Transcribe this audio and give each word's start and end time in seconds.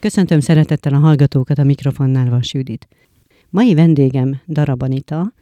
Köszöntöm 0.00 0.40
szeretettel 0.40 0.94
a 0.94 0.98
hallgatókat 0.98 1.58
a 1.58 1.64
mikrofonnál 1.64 2.30
Vas 2.30 2.54
Judit. 2.54 2.88
Mai 3.50 3.74
vendégem 3.74 4.40
Darabanita, 4.46 5.32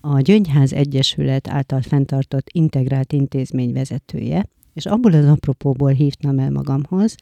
a 0.00 0.20
Gyöngyház 0.20 0.72
Egyesület 0.72 1.48
által 1.48 1.80
fenntartott 1.80 2.46
integrált 2.52 3.12
intézmény 3.12 3.72
vezetője, 3.72 4.48
és 4.74 4.86
abból 4.86 5.12
az 5.12 5.24
apropóból 5.24 5.90
hívtam 5.90 6.38
el 6.38 6.50
magamhoz, 6.50 7.14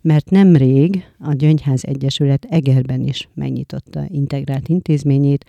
mert 0.00 0.30
nemrég 0.30 1.04
a 1.18 1.32
Gyöngyház 1.32 1.84
Egyesület 1.84 2.46
Egerben 2.48 3.00
is 3.02 3.28
megnyitotta 3.34 4.04
integrált 4.08 4.68
intézményét, 4.68 5.44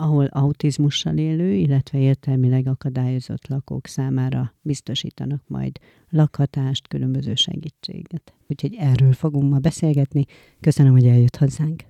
ahol 0.00 0.24
autizmussal 0.24 1.16
élő, 1.16 1.52
illetve 1.52 1.98
értelmileg 1.98 2.66
akadályozott 2.66 3.48
lakók 3.48 3.86
számára 3.86 4.54
biztosítanak 4.62 5.42
majd 5.46 5.78
lakhatást, 6.10 6.88
különböző 6.88 7.34
segítséget. 7.34 8.34
Úgyhogy 8.46 8.74
erről 8.78 9.12
fogunk 9.12 9.50
ma 9.50 9.58
beszélgetni. 9.58 10.24
Köszönöm, 10.60 10.92
hogy 10.92 11.06
eljött 11.06 11.36
hozzánk. 11.36 11.82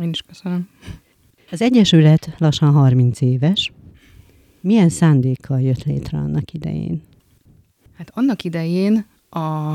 Én 0.00 0.08
is 0.08 0.22
köszönöm. 0.22 0.68
Az 1.50 1.62
Egyesület 1.62 2.34
lassan 2.38 2.72
30 2.72 3.20
éves. 3.20 3.72
Milyen 4.60 4.88
szándékkal 4.88 5.60
jött 5.60 5.84
létre 5.84 6.18
annak 6.18 6.52
idején? 6.52 7.02
Hát 7.96 8.10
annak 8.14 8.44
idején 8.44 9.06
a 9.30 9.74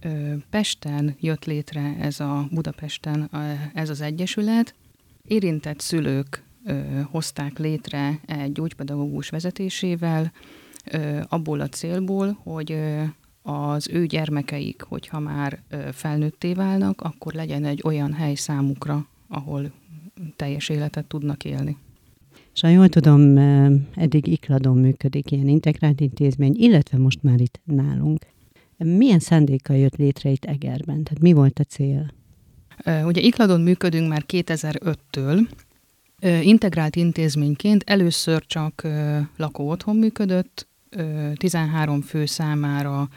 ö, 0.00 0.34
Pesten 0.50 1.16
jött 1.20 1.44
létre 1.44 1.96
ez 2.00 2.20
a 2.20 2.48
Budapesten 2.50 3.30
ez 3.74 3.90
az 3.90 4.00
egyesület. 4.00 4.74
Érintett 5.22 5.80
szülők 5.80 6.45
hozták 7.10 7.58
létre 7.58 8.20
egy 8.26 8.52
gyógypedagógus 8.52 9.28
vezetésével, 9.28 10.32
abból 11.28 11.60
a 11.60 11.68
célból, 11.68 12.38
hogy 12.42 12.78
az 13.42 13.88
ő 13.88 14.06
gyermekeik, 14.06 14.82
hogyha 14.82 15.20
már 15.20 15.62
felnőtté 15.92 16.52
válnak, 16.52 17.00
akkor 17.00 17.32
legyen 17.32 17.64
egy 17.64 17.80
olyan 17.84 18.12
hely 18.12 18.34
számukra, 18.34 19.06
ahol 19.28 19.72
teljes 20.36 20.68
életet 20.68 21.04
tudnak 21.04 21.44
élni. 21.44 21.76
És 22.54 22.60
ha 22.60 22.68
jól 22.68 22.88
tudom, 22.88 23.36
eddig 23.94 24.26
Ikladon 24.26 24.78
működik 24.78 25.30
ilyen 25.30 25.48
integrált 25.48 26.00
intézmény, 26.00 26.54
illetve 26.58 26.98
most 26.98 27.22
már 27.22 27.40
itt 27.40 27.60
nálunk. 27.64 28.26
Milyen 28.76 29.18
szándékkal 29.18 29.76
jött 29.76 29.96
létre 29.96 30.30
itt 30.30 30.44
Egerben? 30.44 31.02
Tehát 31.02 31.20
mi 31.20 31.32
volt 31.32 31.58
a 31.58 31.64
cél? 31.64 32.12
Ugye 32.84 33.20
Ikladon 33.20 33.60
működünk 33.60 34.08
már 34.08 34.24
2005-től. 34.28 35.48
Integrált 36.22 36.96
intézményként 36.96 37.82
először 37.86 38.46
csak 38.46 38.82
lakó 39.36 39.70
otthon 39.70 39.96
működött, 39.96 40.68
13 41.34 42.00
fő 42.00 42.26
számára 42.26 43.08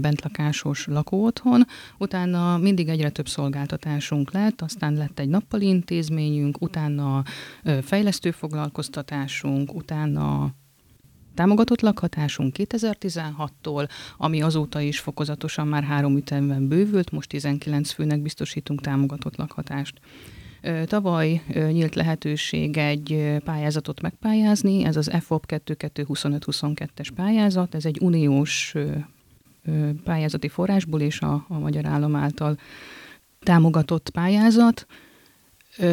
bentlakásos 0.00 0.86
lakóotthon, 0.86 1.66
utána 1.98 2.58
mindig 2.58 2.88
egyre 2.88 3.10
több 3.10 3.28
szolgáltatásunk 3.28 4.32
lett, 4.32 4.60
aztán 4.60 4.94
lett 4.94 5.18
egy 5.18 5.28
nappali 5.28 5.66
intézményünk, 5.66 6.62
utána 6.62 7.22
fejlesztő 7.82 8.30
foglalkoztatásunk, 8.30 9.74
utána 9.74 10.54
támogatott 11.34 11.80
lakhatásunk 11.80 12.54
2016-tól, 12.58 13.88
ami 14.16 14.42
azóta 14.42 14.80
is 14.80 14.98
fokozatosan 14.98 15.68
már 15.68 15.82
három 15.82 16.16
ütemben 16.16 16.68
bővült, 16.68 17.10
most 17.10 17.28
19 17.28 17.92
főnek 17.92 18.22
biztosítunk 18.22 18.80
támogatott 18.80 19.36
lakhatást. 19.36 20.00
Tavaly 20.84 21.42
nyílt 21.54 21.94
lehetőség 21.94 22.76
egy 22.76 23.36
pályázatot 23.44 24.00
megpályázni, 24.00 24.84
ez 24.84 24.96
az 24.96 25.10
FOP 25.20 25.44
2225-22-es 25.48 27.08
pályázat, 27.14 27.74
ez 27.74 27.84
egy 27.84 27.98
uniós 28.00 28.74
pályázati 30.04 30.48
forrásból 30.48 31.00
és 31.00 31.20
a, 31.20 31.44
a 31.48 31.58
Magyar 31.58 31.86
Állam 31.86 32.16
által 32.16 32.58
támogatott 33.42 34.10
pályázat. 34.10 34.86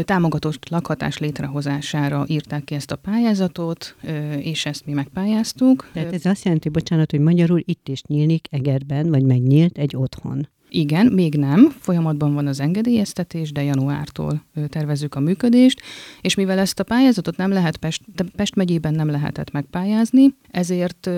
Támogatott 0.03 0.69
lakhatás 0.69 1.17
létrehozására 1.17 2.25
írták 2.27 2.63
ki 2.63 2.75
ezt 2.75 2.91
a 2.91 2.95
pályázatot, 2.95 3.95
és 4.37 4.65
ezt 4.65 4.85
mi 4.85 4.93
megpályáztuk. 4.93 5.89
Tehát 5.93 6.13
ez 6.13 6.25
azt 6.25 6.43
jelenti, 6.43 6.69
bocsánat, 6.69 7.11
hogy 7.11 7.19
magyarul 7.19 7.61
itt 7.65 7.87
is 7.87 8.01
nyílik 8.01 8.47
Egerben, 8.51 9.09
vagy 9.09 9.23
megnyílt 9.23 9.77
egy 9.77 9.95
otthon. 9.95 10.47
Igen, 10.69 11.05
még 11.05 11.35
nem. 11.35 11.69
Folyamatban 11.79 12.33
van 12.33 12.47
az 12.47 12.59
engedélyeztetés, 12.59 13.51
de 13.51 13.63
januártól 13.63 14.43
tervezzük 14.67 15.15
a 15.15 15.19
működést, 15.19 15.81
és 16.21 16.35
mivel 16.35 16.59
ezt 16.59 16.79
a 16.79 16.83
pályázatot 16.83 17.37
nem 17.37 17.51
lehet 17.51 17.77
Pest, 17.77 18.03
Pest 18.35 18.55
megyében 18.55 18.93
nem 18.93 19.09
lehetett 19.09 19.51
megpályázni, 19.51 20.35
ezért 20.51 21.09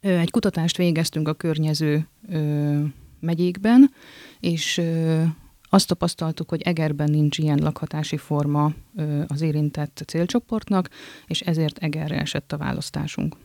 egy 0.00 0.30
kutatást 0.30 0.76
végeztünk 0.76 1.28
a 1.28 1.34
környező 1.34 2.08
megyékben, 3.20 3.90
és 4.40 4.80
azt 5.70 5.88
tapasztaltuk, 5.88 6.48
hogy 6.48 6.62
Egerben 6.62 7.10
nincs 7.10 7.38
ilyen 7.38 7.58
lakhatási 7.58 8.16
forma 8.16 8.72
az 9.26 9.40
érintett 9.40 10.02
célcsoportnak, 10.06 10.90
és 11.26 11.40
ezért 11.40 11.78
Egerre 11.78 12.20
esett 12.20 12.52
a 12.52 12.56
választásunk. 12.56 13.36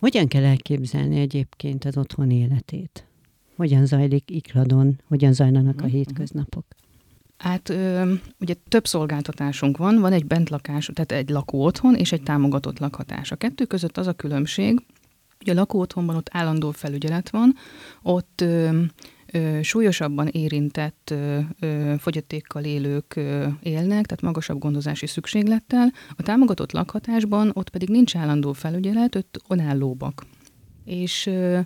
Hogyan 0.00 0.28
kell 0.28 0.44
elképzelni 0.44 1.20
egyébként 1.20 1.84
az 1.84 1.96
otthon 1.96 2.30
életét? 2.30 3.04
Hogyan 3.56 3.86
zajlik 3.86 4.30
Ikladon, 4.30 5.00
hogyan 5.08 5.32
zajlanak 5.32 5.80
a 5.80 5.84
mhm, 5.84 5.92
hétköznapok? 5.92 6.64
Hát 7.36 7.74
ugye 8.40 8.54
több 8.68 8.86
szolgáltatásunk 8.86 9.76
van, 9.76 10.00
van 10.00 10.12
egy 10.12 10.26
bentlakás, 10.26 10.90
tehát 10.94 11.12
egy 11.12 11.28
lakó 11.28 11.64
otthon 11.64 11.94
és 11.94 12.12
egy 12.12 12.22
támogatott 12.22 12.78
lakhatás. 12.78 13.30
A 13.32 13.36
kettő 13.36 13.64
között 13.64 13.96
az 13.98 14.06
a 14.06 14.12
különbség, 14.12 14.80
hogy 15.38 15.50
a 15.50 15.54
lakó 15.54 15.80
otthonban 15.80 16.16
ott 16.16 16.28
állandó 16.32 16.70
felügyelet 16.70 17.30
van, 17.30 17.54
ott 18.02 18.40
ö, 18.40 18.82
ö, 19.32 19.58
súlyosabban 19.62 20.26
érintett 20.26 21.10
ö, 21.10 21.38
ö, 21.60 21.94
fogyatékkal 21.98 22.64
élők 22.64 23.16
ö, 23.16 23.46
élnek, 23.62 24.06
tehát 24.06 24.22
magasabb 24.22 24.58
gondozási 24.58 25.06
szükséglettel. 25.06 25.92
A 26.16 26.22
támogatott 26.22 26.72
lakhatásban 26.72 27.50
ott 27.52 27.70
pedig 27.70 27.88
nincs 27.88 28.16
állandó 28.16 28.52
felügyelet, 28.52 29.14
ott 29.14 29.40
önállóbak. 29.48 30.26
És 30.84 31.26
ö, 31.26 31.60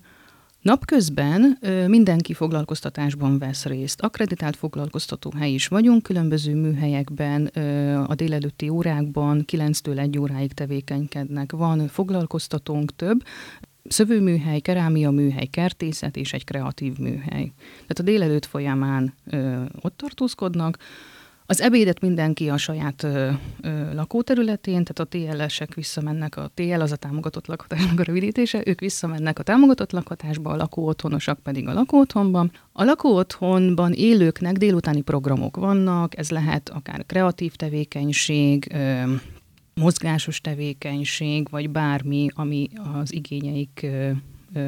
Napközben 0.63 1.59
mindenki 1.87 2.33
foglalkoztatásban 2.35 3.39
vesz 3.39 3.65
részt. 3.65 4.01
Akreditált 4.01 4.57
foglalkoztató 4.57 5.33
hely 5.37 5.53
is 5.53 5.69
vagyunk, 5.69 6.03
különböző 6.03 6.55
műhelyekben, 6.55 7.47
a 8.07 8.15
délelőtti 8.15 8.69
órákban 8.69 9.45
9-től 9.53 9.99
1 9.99 10.19
óráig 10.19 10.53
tevékenykednek. 10.53 11.53
Van 11.53 11.89
foglalkoztatónk 11.89 12.97
több, 12.97 13.25
szövőműhely, 13.85 14.61
kerámia 14.61 15.11
műhely, 15.11 15.47
kertészet 15.47 16.17
és 16.17 16.33
egy 16.33 16.45
kreatív 16.45 16.99
műhely. 16.99 17.53
Tehát 17.71 17.99
a 17.99 18.03
délelőtt 18.03 18.47
folyamán 18.47 19.15
ott 19.81 19.97
tartózkodnak, 19.97 20.79
az 21.51 21.61
ebédet 21.61 22.01
mindenki 22.01 22.49
a 22.49 22.57
saját 22.57 23.03
ö, 23.03 23.31
ö, 23.61 23.95
lakóterületén, 23.95 24.85
tehát 24.85 24.99
a 24.99 25.05
TLS-ek 25.05 25.75
visszamennek, 25.75 26.37
a 26.37 26.51
TL 26.55 26.81
az 26.81 26.93
a 26.93 26.97
támogatott 26.97 27.47
lakhatásnak 27.47 28.01
a 28.01 28.03
rövidítése, 28.03 28.63
ők 28.67 28.81
visszamennek 28.81 29.39
a 29.39 29.43
támogatott 29.43 29.93
lakhatásba, 29.93 30.51
a 30.51 30.57
lakóotthonosak 30.57 31.39
pedig 31.39 31.69
a 31.69 31.73
lakóotthonban. 31.73 32.53
A 32.73 32.85
lakóotthonban 32.85 33.93
élőknek 33.93 34.57
délutáni 34.57 35.01
programok 35.01 35.57
vannak, 35.57 36.19
ez 36.19 36.31
lehet 36.31 36.69
akár 36.69 37.07
kreatív 37.07 37.55
tevékenység, 37.55 38.73
ö, 38.75 39.13
mozgásos 39.75 40.41
tevékenység, 40.41 41.49
vagy 41.51 41.71
bármi, 41.71 42.29
ami 42.35 42.69
az 43.01 43.13
igényeik 43.13 43.87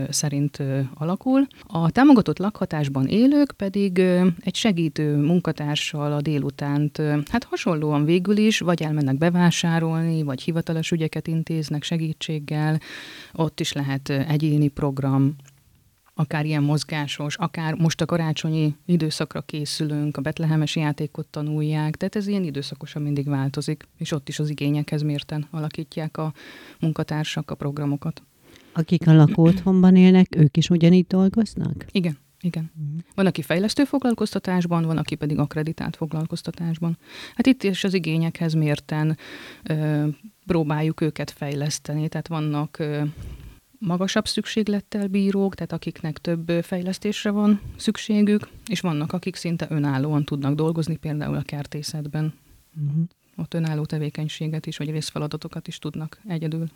szerint 0.09 0.63
alakul. 0.95 1.47
A 1.67 1.91
támogatott 1.91 2.39
lakhatásban 2.39 3.07
élők 3.07 3.53
pedig 3.53 3.99
egy 4.41 4.55
segítő 4.55 5.17
munkatársal 5.17 6.13
a 6.13 6.21
délutánt, 6.21 7.03
hát 7.31 7.45
hasonlóan 7.45 8.05
végül 8.05 8.37
is, 8.37 8.59
vagy 8.59 8.83
elmennek 8.83 9.19
bevásárolni, 9.19 10.23
vagy 10.23 10.43
hivatalos 10.43 10.91
ügyeket 10.91 11.27
intéznek 11.27 11.83
segítséggel, 11.83 12.81
ott 13.33 13.61
is 13.61 13.73
lehet 13.73 14.09
egyéni 14.09 14.69
program, 14.69 15.37
akár 16.21 16.47
ilyen 16.47 16.63
mozgásos, 16.63 17.37
akár 17.37 17.75
most 17.75 18.01
a 18.01 18.07
karácsonyi 18.07 18.75
időszakra 18.87 19.41
készülünk, 19.41 20.17
a 20.17 20.21
betlehemes 20.21 20.77
játékot 20.77 21.27
tanulják, 21.27 21.97
tehát 21.97 22.17
ez 22.17 22.27
ilyen 22.27 22.45
időszakosan 22.45 23.03
mindig 23.03 23.29
változik, 23.29 23.89
és 23.97 24.13
ott 24.13 24.29
is 24.29 24.39
az 24.39 24.51
igényekhez 24.51 25.03
mérten 25.03 25.47
alakítják 25.51 26.17
a 26.17 26.33
munkatársak 26.81 27.51
a 27.51 27.55
programokat. 27.55 28.23
Akik 28.73 29.07
a 29.07 29.13
lakóotthonban 29.13 29.97
élnek, 29.97 30.37
ők 30.37 30.57
is 30.57 30.71
ugyanígy 30.71 31.07
dolgoznak? 31.07 31.85
Igen. 31.91 32.19
Igen. 32.43 32.71
Uh-huh. 32.81 33.01
Van, 33.15 33.27
aki 33.27 33.43
fejlesztő 33.43 33.85
foglalkoztatásban, 33.85 34.85
van, 34.85 34.97
aki 34.97 35.15
pedig 35.15 35.39
akreditált 35.39 35.97
foglalkoztatásban. 35.97 36.99
Hát 37.35 37.47
itt 37.47 37.63
is 37.63 37.85
az 37.85 37.95
igényekhez 37.95 38.53
mérten 38.55 39.17
ö, 39.63 40.07
próbáljuk 40.47 41.01
őket 41.01 41.31
fejleszteni, 41.31 42.09
tehát 42.09 42.29
vannak 42.29 42.79
ö, 42.79 43.03
magasabb 43.79 44.27
szükséglettel 44.27 45.09
bírók, 45.09 45.55
tehát 45.55 45.73
akiknek 45.73 46.19
több 46.19 46.51
fejlesztésre 46.63 47.31
van 47.31 47.61
szükségük, 47.77 48.49
és 48.67 48.81
vannak, 48.81 49.13
akik 49.13 49.37
szinte 49.37 49.67
önállóan 49.71 50.25
tudnak 50.25 50.55
dolgozni, 50.55 50.97
például 50.97 51.37
a 51.37 51.43
kertészetben. 51.43 52.35
Uh-huh. 52.87 53.03
Ott 53.37 53.55
önálló 53.55 53.85
tevékenységet 53.85 54.67
is, 54.67 54.77
vagy 54.77 54.91
részfeladatokat 54.91 55.69
is 55.69 55.79
tudnak 55.79 56.21
egyedül. 56.29 56.71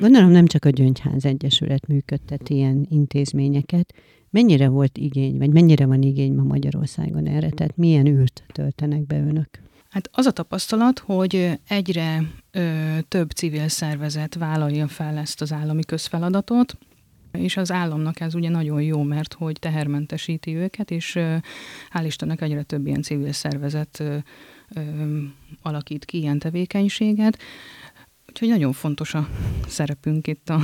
Gondolom 0.00 0.30
nem 0.30 0.46
csak 0.46 0.64
a 0.64 0.70
Gyöngyház 0.70 1.24
Egyesület 1.24 1.86
működtet 1.86 2.48
ilyen 2.48 2.86
intézményeket, 2.90 3.94
Mennyire 4.32 4.68
volt 4.68 4.98
igény, 4.98 5.38
vagy 5.38 5.50
mennyire 5.50 5.86
van 5.86 6.02
igény 6.02 6.32
ma 6.32 6.42
Magyarországon 6.42 7.26
erre? 7.26 7.50
Tehát 7.50 7.76
milyen 7.76 8.06
űrt 8.06 8.42
töltenek 8.52 9.06
be 9.06 9.16
önök? 9.16 9.48
Hát 9.90 10.10
az 10.12 10.26
a 10.26 10.30
tapasztalat, 10.30 10.98
hogy 10.98 11.58
egyre 11.68 12.22
ö, 12.50 12.96
több 13.08 13.30
civil 13.30 13.68
szervezet 13.68 14.34
vállalja 14.34 14.88
fel 14.88 15.16
ezt 15.16 15.40
az 15.40 15.52
állami 15.52 15.84
közfeladatot, 15.84 16.78
és 17.32 17.56
az 17.56 17.70
államnak 17.70 18.20
ez 18.20 18.34
ugye 18.34 18.48
nagyon 18.48 18.82
jó, 18.82 19.02
mert 19.02 19.32
hogy 19.32 19.56
tehermentesíti 19.60 20.56
őket, 20.56 20.90
és 20.90 21.16
ö, 21.16 21.36
hál' 21.92 22.04
Istennek 22.04 22.40
egyre 22.40 22.62
több 22.62 22.86
ilyen 22.86 23.02
civil 23.02 23.32
szervezet 23.32 24.00
ö, 24.00 24.16
ö, 24.74 24.80
alakít 25.62 26.04
ki 26.04 26.18
ilyen 26.18 26.38
tevékenységet. 26.38 27.38
Úgyhogy 28.30 28.48
nagyon 28.48 28.72
fontos 28.72 29.14
a 29.14 29.28
szerepünk 29.66 30.26
itt 30.26 30.48
a, 30.48 30.60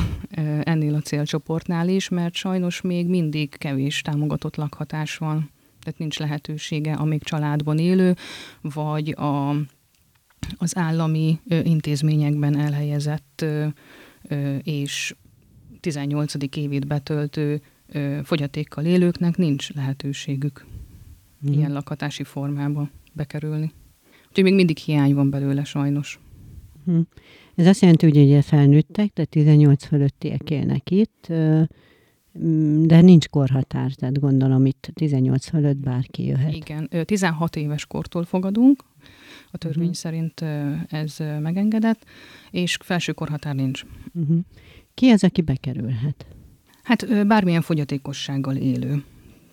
ennél 0.62 0.94
a 0.94 1.00
célcsoportnál 1.00 1.88
is, 1.88 2.08
mert 2.08 2.34
sajnos 2.34 2.80
még 2.80 3.08
mindig 3.08 3.58
kevés 3.58 4.02
támogatott 4.02 4.56
lakhatás 4.56 5.16
van 5.16 5.50
tehát 5.86 6.00
nincs 6.00 6.18
lehetősége 6.18 6.92
a 6.92 7.04
még 7.04 7.22
családban 7.22 7.78
élő, 7.78 8.16
vagy 8.60 9.08
a, 9.08 9.50
az 10.56 10.76
állami 10.76 11.40
intézményekben 11.48 12.58
elhelyezett 12.58 13.44
és 14.62 15.14
18. 15.80 16.34
évét 16.56 16.86
betöltő 16.86 17.62
fogyatékkal 18.22 18.84
élőknek 18.84 19.36
nincs 19.36 19.72
lehetőségük 19.72 20.66
mm. 21.46 21.52
ilyen 21.52 21.72
lakhatási 21.72 22.24
formába 22.24 22.90
bekerülni. 23.12 23.72
Úgyhogy 24.28 24.44
még 24.44 24.54
mindig 24.54 24.76
hiány 24.76 25.14
van 25.14 25.30
belőle 25.30 25.64
sajnos. 25.64 26.18
Mm. 26.90 27.00
Ez 27.54 27.66
azt 27.66 27.80
jelenti, 27.80 28.06
hogy 28.06 28.16
ugye 28.16 28.42
felnőttek, 28.42 29.12
tehát 29.12 29.30
18 29.30 29.84
fölöttiek 29.84 30.50
élnek 30.50 30.90
itt, 30.90 31.26
de 32.82 33.00
nincs 33.00 33.28
korhatár, 33.28 33.92
tehát 33.92 34.20
gondolom 34.20 34.66
itt 34.66 34.90
18 34.94 35.48
fölött 35.48 35.76
bárki 35.76 36.26
jöhet. 36.26 36.54
Igen, 36.54 36.88
16 37.04 37.56
éves 37.56 37.86
kortól 37.86 38.24
fogadunk, 38.24 38.84
a 39.50 39.56
törvény 39.58 39.82
uh-huh. 39.82 39.96
szerint 39.96 40.40
ez 40.88 41.16
megengedett, 41.40 42.04
és 42.50 42.78
felső 42.82 43.12
korhatár 43.12 43.54
nincs. 43.54 43.84
Uh-huh. 44.14 44.38
Ki 44.94 45.08
az, 45.08 45.24
aki 45.24 45.40
bekerülhet? 45.40 46.26
Hát 46.82 47.26
bármilyen 47.26 47.62
fogyatékossággal 47.62 48.56
élő. 48.56 49.04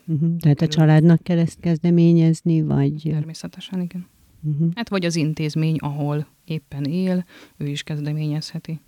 Uh-huh. 0.08 0.38
Tehát 0.38 0.62
a 0.62 0.68
családnak 0.68 1.24
kell 1.24 1.38
ezt 1.38 1.60
kezdeményezni, 1.60 2.62
vagy... 2.62 3.02
Természetesen, 3.04 3.82
igen. 3.82 4.08
Uh-huh. 4.44 4.70
Hát 4.76 4.90
vagy 4.90 5.06
az 5.06 5.16
intézmény, 5.16 5.76
ahol 5.78 6.28
éppen 6.46 6.84
él, 6.84 7.26
ő 7.58 7.68
is 7.68 7.84
kezdeményezheti 7.84 8.80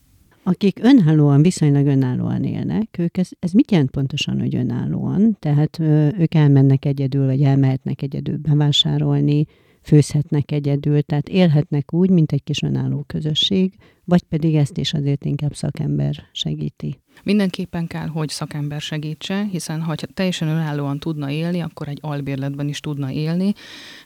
akik 0.47 0.79
önállóan, 0.81 1.41
viszonylag 1.41 1.85
önállóan 1.85 2.43
élnek, 2.43 2.97
ők 2.97 3.17
ez, 3.17 3.29
ez 3.39 3.51
mit 3.51 3.71
jelent 3.71 3.91
pontosan, 3.91 4.39
hogy 4.39 4.55
önállóan? 4.55 5.37
Tehát 5.39 5.79
ők 6.19 6.33
elmennek 6.33 6.85
egyedül, 6.85 7.25
vagy 7.25 7.41
elmehetnek 7.41 8.01
egyedül 8.01 8.37
bevásárolni, 8.37 9.45
főzhetnek 9.85 10.51
egyedül, 10.51 11.01
tehát 11.01 11.29
élhetnek 11.29 11.93
úgy, 11.93 12.09
mint 12.09 12.31
egy 12.31 12.43
kis 12.43 12.61
önálló 12.61 13.03
közösség, 13.07 13.73
vagy 14.03 14.23
pedig 14.23 14.55
ezt 14.55 14.77
is 14.77 14.93
azért 14.93 15.25
inkább 15.25 15.55
szakember 15.55 16.23
segíti. 16.31 16.99
Mindenképpen 17.23 17.87
kell, 17.87 18.07
hogy 18.07 18.29
szakember 18.29 18.81
segítse, 18.81 19.43
hiszen 19.51 19.81
ha 19.81 19.95
teljesen 20.13 20.47
önállóan 20.47 20.99
tudna 20.99 21.29
élni, 21.29 21.59
akkor 21.59 21.87
egy 21.87 21.97
albérletben 22.01 22.67
is 22.67 22.79
tudna 22.79 23.11
élni, 23.11 23.53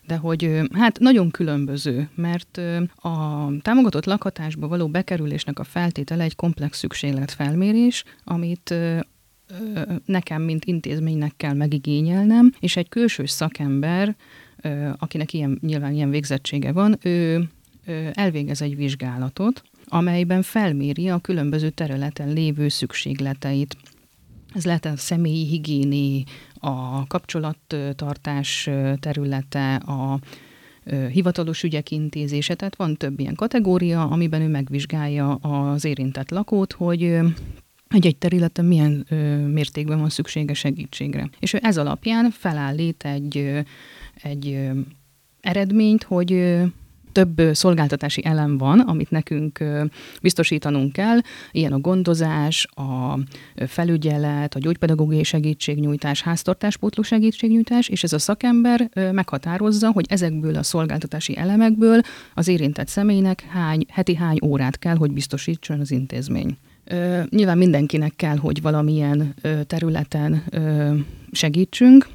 de 0.08 0.16
hogy 0.18 0.62
hát 0.74 1.00
nagyon 1.00 1.32
különböző, 1.32 2.10
mert 2.16 2.58
a 2.96 3.48
támogatott 3.62 4.06
lakhatásba 4.06 4.68
való 4.68 4.88
bekerülésnek 4.88 5.60
a 5.60 5.64
feltétele 5.64 6.24
egy 6.24 6.36
komplex 6.36 6.78
szükségletfelmérés, 6.78 8.04
amit 8.24 8.74
nekem, 10.06 10.42
mint 10.42 10.66
intézménynek 10.66 11.34
kell 11.38 11.54
megigényelnem, 11.54 12.52
és 12.60 12.78
egy 12.78 12.90
külső 12.90 13.26
szakember, 13.26 14.16
akinek 14.98 15.34
ilyen, 15.34 15.60
nyilván 15.62 15.94
ilyen 15.94 16.10
végzettsége 16.10 16.72
van, 16.72 16.98
ő 17.02 17.50
elvégez 18.14 18.62
egy 18.62 18.76
vizsgálatot, 18.76 19.64
amelyben 19.86 20.42
felméri 20.42 21.10
a 21.10 21.20
különböző 21.20 21.70
területen 21.70 22.34
lévő 22.34 22.68
szükségleteit. 22.68 23.78
Ez 24.54 24.66
lehet 24.66 24.86
a 24.86 24.98
személyi 24.98 25.46
higiéni, 25.46 26.24
a 26.60 27.08
kapcsolattartás 27.08 28.70
területe, 29.00 29.76
a 29.76 30.20
hivatalos 31.12 31.64
ügyek 31.64 31.92
intézése, 31.92 32.56
tehát 32.56 32.76
van 32.76 32.96
több 32.96 33.20
ilyen 33.20 33.36
kategória, 33.36 34.08
amiben 34.08 34.42
ő 34.42 34.48
megvizsgálja 34.48 35.34
az 35.36 35.86
érintett 35.86 36.30
lakót, 36.30 36.74
hogy 36.74 37.20
egy-egy 37.88 38.18
területen 38.18 38.66
milyen 38.66 39.06
mértékben 39.54 40.00
van 40.00 40.10
szüksége 40.10 40.54
segítségre. 40.54 41.30
És 41.40 41.54
ő 41.54 41.60
ez 41.62 41.78
alapján 41.78 42.30
felállít 42.32 43.04
egy, 43.04 43.64
egy 44.22 44.70
eredményt, 45.42 46.04
hogy 46.04 46.60
több 47.12 47.42
szolgáltatási 47.52 48.26
elem 48.26 48.58
van, 48.58 48.80
amit 48.80 49.12
nekünk 49.12 49.64
biztosítanunk 50.22 50.94
kell, 50.94 51.18
ilyen 51.52 51.74
a 51.74 51.80
gondozás, 51.80 52.68
a 52.76 53.20
felügyelet, 53.68 54.56
a 54.56 54.60
gyógypedagógiai 54.60 55.24
segítségnyújtás, 55.24 56.22
háztartáspótló 56.22 57.04
segítségnyújtás, 57.04 57.88
és 57.88 58.04
ez 58.04 58.14
a 58.14 58.20
szakember 58.20 58.90
meghatározza, 59.12 59.92
hogy 59.92 60.06
ezekből 60.10 60.56
a 60.56 60.64
szolgáltatási 60.64 61.38
elemekből 61.38 62.02
az 62.34 62.48
érintett 62.48 62.88
személynek 62.88 63.42
hány, 63.42 63.86
heti 63.88 64.16
hány 64.16 64.38
órát 64.44 64.80
kell, 64.80 64.96
hogy 64.96 65.12
biztosítson 65.12 65.80
az 65.80 65.92
intézmény. 65.92 66.58
Nyilván 67.30 67.58
mindenkinek 67.58 68.14
kell, 68.16 68.38
hogy 68.38 68.62
valamilyen 68.62 69.34
területen 69.68 70.44
segítsünk, 71.32 72.08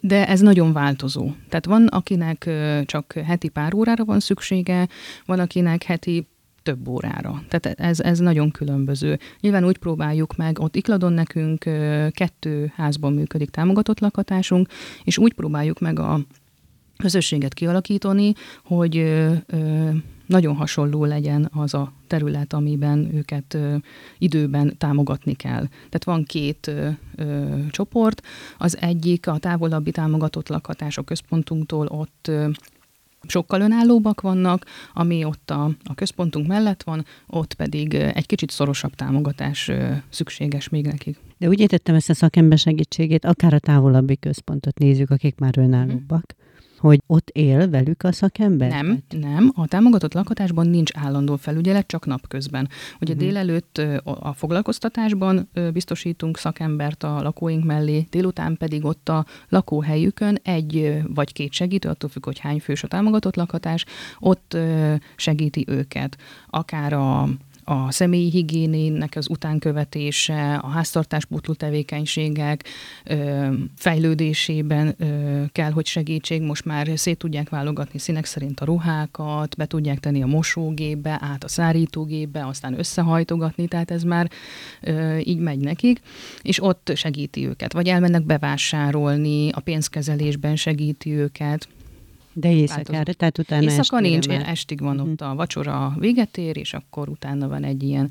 de 0.00 0.28
ez 0.28 0.40
nagyon 0.40 0.72
változó. 0.72 1.30
Tehát 1.48 1.66
van, 1.66 1.86
akinek 1.86 2.50
csak 2.84 3.12
heti 3.12 3.48
pár 3.48 3.74
órára 3.74 4.04
van 4.04 4.20
szüksége, 4.20 4.88
van, 5.26 5.38
akinek 5.38 5.82
heti 5.82 6.26
több 6.62 6.88
órára. 6.88 7.42
Tehát 7.48 7.80
ez, 7.80 8.00
ez 8.00 8.18
nagyon 8.18 8.50
különböző. 8.50 9.18
Nyilván 9.40 9.64
úgy 9.64 9.78
próbáljuk 9.78 10.36
meg, 10.36 10.58
ott 10.58 10.76
Ikladon 10.76 11.12
nekünk 11.12 11.58
kettő 12.10 12.72
házban 12.76 13.12
működik 13.12 13.50
támogatott 13.50 14.00
lakhatásunk, 14.00 14.68
és 15.04 15.18
úgy 15.18 15.32
próbáljuk 15.32 15.78
meg 15.78 15.98
a 15.98 16.20
közösséget 16.96 17.54
kialakítani, 17.54 18.32
hogy 18.64 18.96
ö, 18.96 19.32
ö, 19.46 19.88
nagyon 20.30 20.54
hasonló 20.54 21.04
legyen 21.04 21.50
az 21.52 21.74
a 21.74 21.92
terület, 22.06 22.52
amiben 22.52 23.14
őket 23.14 23.54
ö, 23.54 23.76
időben 24.18 24.78
támogatni 24.78 25.34
kell. 25.34 25.66
Tehát 25.66 26.04
van 26.04 26.24
két 26.24 26.66
ö, 26.66 26.88
ö, 27.14 27.56
csoport, 27.70 28.22
az 28.58 28.78
egyik 28.80 29.26
a 29.26 29.38
távolabbi 29.38 29.90
támogatott 29.90 30.48
lakhatások 30.48 31.04
központunktól 31.04 31.86
ott 31.86 32.26
ö, 32.28 32.48
sokkal 33.26 33.60
önállóbbak 33.60 34.20
vannak, 34.20 34.64
ami 34.92 35.24
ott 35.24 35.50
a, 35.50 35.64
a 35.84 35.94
központunk 35.94 36.46
mellett 36.46 36.82
van, 36.82 37.04
ott 37.26 37.54
pedig 37.54 37.94
egy 37.94 38.26
kicsit 38.26 38.50
szorosabb 38.50 38.94
támogatás 38.94 39.70
szükséges 40.08 40.68
még 40.68 40.86
nekik. 40.86 41.18
De 41.38 41.48
úgy 41.48 41.60
értettem 41.60 41.94
ezt 41.94 42.10
a 42.10 42.14
szakember 42.14 42.58
segítségét, 42.58 43.24
akár 43.24 43.54
a 43.54 43.58
távolabbi 43.58 44.16
központot 44.16 44.78
nézzük, 44.78 45.10
akik 45.10 45.38
már 45.38 45.58
önállóbbak. 45.58 46.34
Hogy 46.80 47.02
ott 47.06 47.28
él 47.28 47.70
velük 47.70 48.02
a 48.02 48.12
szakember? 48.12 48.70
Nem, 48.70 49.02
nem. 49.08 49.52
A 49.54 49.66
támogatott 49.66 50.14
lakhatásban 50.14 50.66
nincs 50.66 50.90
állandó 50.94 51.36
felügyelet, 51.36 51.86
csak 51.86 52.06
napközben. 52.06 52.68
Ugye 53.00 53.12
uh-huh. 53.12 53.28
délelőtt 53.28 53.78
a 54.04 54.32
foglalkoztatásban 54.32 55.48
biztosítunk 55.72 56.38
szakembert 56.38 57.02
a 57.02 57.22
lakóink 57.22 57.64
mellé, 57.64 58.06
délután 58.10 58.56
pedig 58.56 58.84
ott 58.84 59.08
a 59.08 59.24
lakóhelyükön 59.48 60.38
egy 60.42 61.02
vagy 61.14 61.32
két 61.32 61.52
segítő, 61.52 61.88
attól 61.88 62.10
függ, 62.10 62.24
hogy 62.24 62.38
hány 62.38 62.60
fős 62.60 62.82
a 62.82 62.88
támogatott 62.88 63.36
lakhatás, 63.36 63.84
ott 64.18 64.56
segíti 65.16 65.64
őket. 65.68 66.16
Akár 66.50 66.92
a 66.92 67.28
a 67.70 67.90
személyi 67.90 68.30
higiénének 68.30 69.16
az 69.16 69.28
utánkövetése, 69.28 70.54
a 70.54 70.68
háztartásbótló 70.68 71.54
tevékenységek 71.54 72.64
fejlődésében 73.76 74.96
kell, 75.52 75.70
hogy 75.70 75.86
segítség. 75.86 76.42
Most 76.42 76.64
már 76.64 76.90
szét 76.94 77.18
tudják 77.18 77.48
válogatni 77.48 77.98
színek 77.98 78.24
szerint 78.24 78.60
a 78.60 78.64
ruhákat, 78.64 79.56
be 79.56 79.66
tudják 79.66 79.98
tenni 79.98 80.22
a 80.22 80.26
mosógépbe, 80.26 81.18
át 81.20 81.44
a 81.44 81.48
szárítógépbe, 81.48 82.46
aztán 82.46 82.78
összehajtogatni, 82.78 83.68
tehát 83.68 83.90
ez 83.90 84.02
már 84.02 84.30
így 85.24 85.38
megy 85.38 85.58
nekik, 85.58 86.00
és 86.42 86.62
ott 86.62 86.92
segíti 86.94 87.46
őket. 87.46 87.72
Vagy 87.72 87.88
elmennek 87.88 88.22
bevásárolni, 88.22 89.50
a 89.50 89.60
pénzkezelésben 89.60 90.56
segíti 90.56 91.12
őket. 91.12 91.68
De 92.32 92.52
éjszakára, 92.52 93.12
tehát 93.12 93.38
utána 93.38 93.62
Éjszaka 93.62 94.00
nincs, 94.00 94.28
már. 94.28 94.48
estig 94.48 94.80
van 94.80 95.00
ott 95.00 95.20
a 95.20 95.34
vacsora 95.34 95.94
véget 95.98 96.36
ér, 96.36 96.56
és 96.56 96.74
akkor 96.74 97.08
utána 97.08 97.48
van 97.48 97.64
egy 97.64 97.82
ilyen 97.82 98.10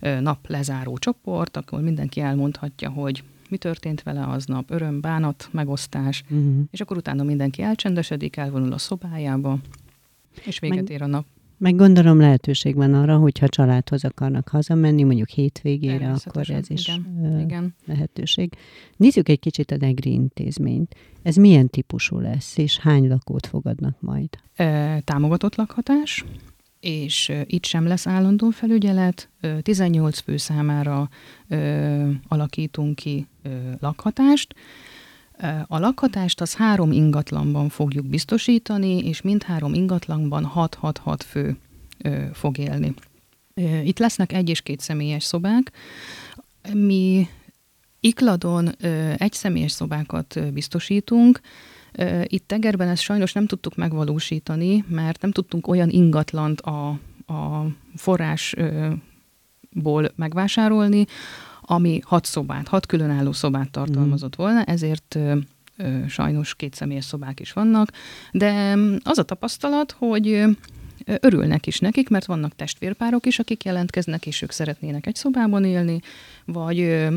nap 0.00 0.48
lezáró 0.48 0.98
csoport, 0.98 1.56
akkor 1.56 1.80
mindenki 1.80 2.20
elmondhatja, 2.20 2.90
hogy 2.90 3.22
mi 3.50 3.56
történt 3.56 4.02
vele 4.02 4.24
aznap, 4.24 4.70
öröm, 4.70 5.00
bánat, 5.00 5.48
megosztás, 5.50 6.22
uh-huh. 6.28 6.62
és 6.70 6.80
akkor 6.80 6.96
utána 6.96 7.22
mindenki 7.22 7.62
elcsendesedik, 7.62 8.36
elvonul 8.36 8.72
a 8.72 8.78
szobájába, 8.78 9.58
és 10.44 10.58
véget 10.58 10.76
Meg... 10.76 10.90
ér 10.90 11.02
a 11.02 11.06
nap. 11.06 11.24
Meg 11.62 11.76
gondolom 11.76 12.20
lehetőség 12.20 12.74
van 12.74 12.94
arra, 12.94 13.16
hogyha 13.16 13.48
családhoz 13.48 14.04
akarnak 14.04 14.48
hazamenni, 14.48 15.02
mondjuk 15.02 15.28
hétvégére, 15.28 16.12
akkor 16.24 16.50
ez 16.50 16.70
is 16.70 16.88
igen, 16.88 17.40
igen. 17.44 17.74
lehetőség. 17.86 18.52
Nézzük 18.96 19.28
egy 19.28 19.38
kicsit 19.38 19.70
a 19.70 19.76
Degri 19.76 20.12
intézményt. 20.12 20.94
Ez 21.22 21.36
milyen 21.36 21.68
típusú 21.68 22.18
lesz, 22.18 22.56
és 22.56 22.78
hány 22.78 23.08
lakót 23.08 23.46
fogadnak 23.46 24.00
majd? 24.00 24.28
Támogatott 25.04 25.54
lakhatás, 25.54 26.24
és 26.80 27.32
itt 27.46 27.64
sem 27.64 27.86
lesz 27.86 28.06
állandó 28.06 28.50
felügyelet. 28.50 29.28
18 29.62 30.18
fő 30.18 30.36
számára 30.36 31.08
alakítunk 32.28 32.94
ki 32.94 33.26
lakhatást. 33.80 34.54
A 35.66 35.78
lakhatást 35.78 36.40
az 36.40 36.54
három 36.54 36.92
ingatlanban 36.92 37.68
fogjuk 37.68 38.06
biztosítani, 38.06 38.98
és 38.98 39.22
mindhárom 39.22 39.74
ingatlanban 39.74 40.52
6-6-6 40.54 41.18
fő 41.26 41.56
fog 42.32 42.58
élni. 42.58 42.94
Itt 43.84 43.98
lesznek 43.98 44.32
egy 44.32 44.48
és 44.48 44.60
két 44.60 44.80
személyes 44.80 45.24
szobák. 45.24 45.72
Mi 46.72 47.28
Ikladon 48.00 48.68
egy 49.16 49.32
személyes 49.32 49.72
szobákat 49.72 50.52
biztosítunk, 50.52 51.40
itt 52.24 52.46
Tegerben 52.46 52.88
ezt 52.88 53.02
sajnos 53.02 53.32
nem 53.32 53.46
tudtuk 53.46 53.76
megvalósítani, 53.76 54.84
mert 54.88 55.22
nem 55.22 55.32
tudtunk 55.32 55.68
olyan 55.68 55.88
ingatlant 55.88 56.60
a, 56.60 56.88
a 57.26 57.66
forrásból 57.94 58.62
megvásárolni, 60.16 61.06
ami 61.70 62.00
hat 62.04 62.24
szobát, 62.24 62.68
hat 62.68 62.86
különálló 62.86 63.32
szobát 63.32 63.70
tartalmazott 63.70 64.40
mm. 64.40 64.44
volna, 64.44 64.64
ezért 64.64 65.18
sajnos 66.08 66.54
két 66.54 66.74
személyes 66.74 67.04
szobák 67.04 67.40
is 67.40 67.52
vannak, 67.52 67.92
de 68.32 68.76
az 69.02 69.18
a 69.18 69.22
tapasztalat, 69.22 69.94
hogy 69.98 70.44
örülnek 71.04 71.66
is 71.66 71.78
nekik, 71.78 72.08
mert 72.08 72.24
vannak 72.24 72.56
testvérpárok 72.56 73.26
is, 73.26 73.38
akik 73.38 73.64
jelentkeznek, 73.64 74.26
és 74.26 74.42
ők 74.42 74.50
szeretnének 74.50 75.06
egy 75.06 75.14
szobában 75.14 75.64
élni, 75.64 76.00
vagy 76.44 77.08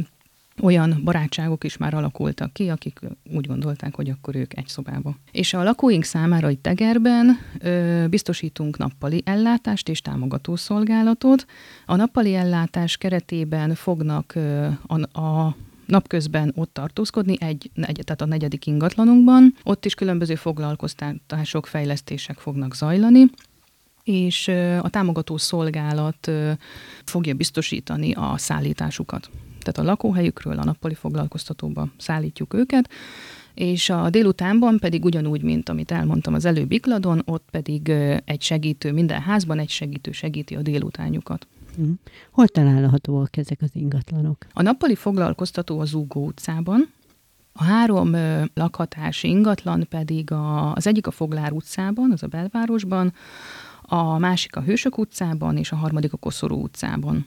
olyan 0.62 1.02
barátságok 1.04 1.64
is 1.64 1.78
már 1.78 1.94
alakultak 1.94 2.54
ki, 2.54 2.70
akik 2.70 3.00
úgy 3.34 3.48
gondolták, 3.48 3.96
hogy 3.96 4.10
akkor 4.10 4.36
ők 4.36 4.58
egy 4.58 4.68
szobába. 4.68 5.16
És 5.32 5.54
a 5.54 5.64
lakóink 5.64 6.04
számára 6.04 6.50
itt 6.50 6.62
Tegerben 6.62 7.38
ö, 7.60 8.06
biztosítunk 8.10 8.78
nappali 8.78 9.22
ellátást 9.26 9.90
és 9.90 10.02
támogató 10.02 10.56
szolgálatot. 10.56 11.46
A 11.86 11.96
nappali 11.96 12.36
ellátás 12.36 12.98
keretében 12.98 13.76
fognak 13.76 14.36
ö, 14.36 14.68
a, 14.88 15.20
a 15.22 15.56
napközben 15.86 16.54
ott 16.56 16.74
tartózkodni, 16.74 17.36
egy, 17.40 17.72
egy, 17.76 18.00
tehát 18.04 18.22
a 18.22 18.26
negyedik 18.26 18.66
ingatlanunkban. 18.66 19.56
Ott 19.64 19.86
is 19.86 19.96
különböző 19.96 20.36
foglalkoztatások, 20.36 21.66
fejlesztések 21.68 22.38
fognak 22.38 22.76
zajlani 22.76 23.26
és 24.04 24.48
a 24.82 24.90
támogató 24.90 25.38
szolgálat 25.38 26.32
fogja 27.06 27.34
biztosítani 27.34 28.14
a 28.14 28.34
szállításukat 28.38 29.30
tehát 29.64 29.90
a 29.90 29.92
lakóhelyükről 29.92 30.60
a 30.60 30.64
nappali 30.64 30.94
foglalkoztatóba 30.94 31.88
szállítjuk 31.98 32.54
őket, 32.54 32.90
és 33.54 33.90
a 33.90 34.10
délutánban 34.10 34.78
pedig 34.80 35.06
ugyanúgy, 35.06 35.42
mint 35.42 35.70
amit 35.70 35.92
elmondtam 35.92 36.34
az 36.34 36.46
előbb 36.46 36.72
Ikladon, 36.72 37.22
ott 37.26 37.48
pedig 37.52 37.90
egy 38.26 38.42
segítő, 38.42 38.92
minden 38.92 39.22
házban 39.22 39.60
egy 39.60 39.70
segítő 39.70 40.12
segíti 40.12 40.56
a 40.56 40.62
délutánjukat. 40.62 41.48
Mm. 41.82 41.92
Hol 42.32 42.48
találhatóak 42.48 43.38
ezek 43.38 43.62
az 43.62 43.70
ingatlanok? 43.74 44.38
A 44.54 44.62
nappali 44.62 44.96
foglalkoztató 44.96 45.80
az 45.80 45.90
Zúgó 45.90 46.26
utcában, 46.26 46.90
a 47.54 47.64
három 47.64 48.16
lakhatási 48.54 49.28
ingatlan 49.28 49.86
pedig 49.90 50.32
a, 50.32 50.74
az 50.74 50.88
egyik 50.88 51.08
a 51.08 51.12
Foglár 51.12 51.52
utcában, 51.52 52.12
az 52.12 52.24
a 52.24 52.28
belvárosban, 52.28 53.14
a 53.82 54.18
másik 54.18 54.56
a 54.56 54.62
Hősök 54.62 54.98
utcában, 54.98 55.58
és 55.58 55.72
a 55.72 55.76
harmadik 55.76 56.14
a 56.14 56.18
Koszorú 56.18 56.62
utcában. 56.62 57.26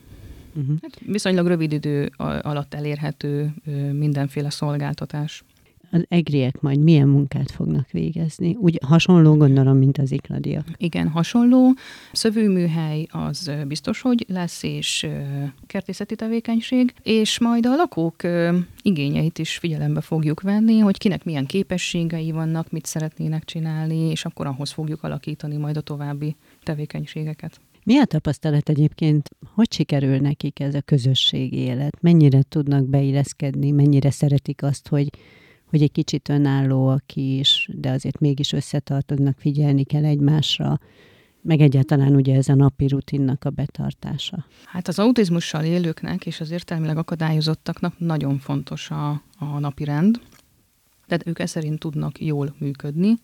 Uh-huh. 0.57 0.77
Hát 0.81 0.99
viszonylag 1.05 1.47
rövid 1.47 1.71
idő 1.71 2.11
alatt 2.41 2.73
elérhető 2.73 3.53
mindenféle 3.91 4.49
szolgáltatás. 4.49 5.43
Az 5.91 6.05
egriek 6.09 6.61
majd 6.61 6.79
milyen 6.79 7.07
munkát 7.07 7.51
fognak 7.51 7.91
végezni? 7.91 8.55
Úgy 8.59 8.79
hasonló 8.85 9.35
gondolom, 9.35 9.77
mint 9.77 9.97
az 9.97 10.11
ikladiak. 10.11 10.67
Igen, 10.77 11.09
hasonló. 11.09 11.73
Szövőműhely 12.11 13.07
az 13.09 13.51
biztos, 13.67 14.01
hogy 14.01 14.25
lesz, 14.27 14.63
és 14.63 15.07
kertészeti 15.67 16.15
tevékenység, 16.15 16.93
és 17.03 17.39
majd 17.39 17.65
a 17.65 17.75
lakók 17.75 18.15
igényeit 18.81 19.39
is 19.39 19.57
figyelembe 19.57 20.01
fogjuk 20.01 20.41
venni, 20.41 20.79
hogy 20.79 20.97
kinek 20.97 21.23
milyen 21.23 21.45
képességei 21.45 22.31
vannak, 22.31 22.71
mit 22.71 22.85
szeretnének 22.85 23.45
csinálni, 23.45 24.09
és 24.09 24.25
akkor 24.25 24.45
ahhoz 24.45 24.71
fogjuk 24.71 25.03
alakítani 25.03 25.57
majd 25.57 25.77
a 25.77 25.81
további 25.81 26.35
tevékenységeket. 26.63 27.59
Mi 27.87 27.97
a 27.99 28.05
tapasztalat 28.05 28.69
egyébként, 28.69 29.29
hogy 29.53 29.73
sikerül 29.73 30.17
nekik 30.17 30.59
ez 30.59 30.75
a 30.75 30.81
közösségi 30.81 31.57
élet? 31.57 32.01
Mennyire 32.01 32.41
tudnak 32.41 32.85
beilleszkedni, 32.85 33.71
mennyire 33.71 34.11
szeretik 34.11 34.63
azt, 34.63 34.87
hogy, 34.87 35.09
hogy 35.65 35.81
egy 35.81 35.91
kicsit 35.91 36.29
önállóak 36.29 37.15
is, 37.15 37.69
de 37.73 37.89
azért 37.89 38.19
mégis 38.19 38.51
összetartoznak, 38.51 39.39
figyelni 39.39 39.83
kell 39.83 40.05
egymásra, 40.05 40.79
meg 41.41 41.61
egyáltalán 41.61 42.15
ugye 42.15 42.35
ez 42.35 42.47
a 42.49 42.55
napi 42.55 42.87
rutinnak 42.87 43.43
a 43.43 43.49
betartása. 43.49 44.45
Hát 44.65 44.87
az 44.87 44.99
autizmussal 44.99 45.63
élőknek 45.63 46.25
és 46.25 46.39
az 46.39 46.51
értelmileg 46.51 46.97
akadályozottaknak 46.97 47.99
nagyon 47.99 48.37
fontos 48.37 48.91
a, 48.91 49.09
a 49.37 49.59
napi 49.59 49.83
rend, 49.83 50.19
tehát 51.05 51.27
ők 51.27 51.39
ezt 51.39 51.53
szerint 51.53 51.79
tudnak 51.79 52.21
jól 52.21 52.55
működni. 52.59 53.15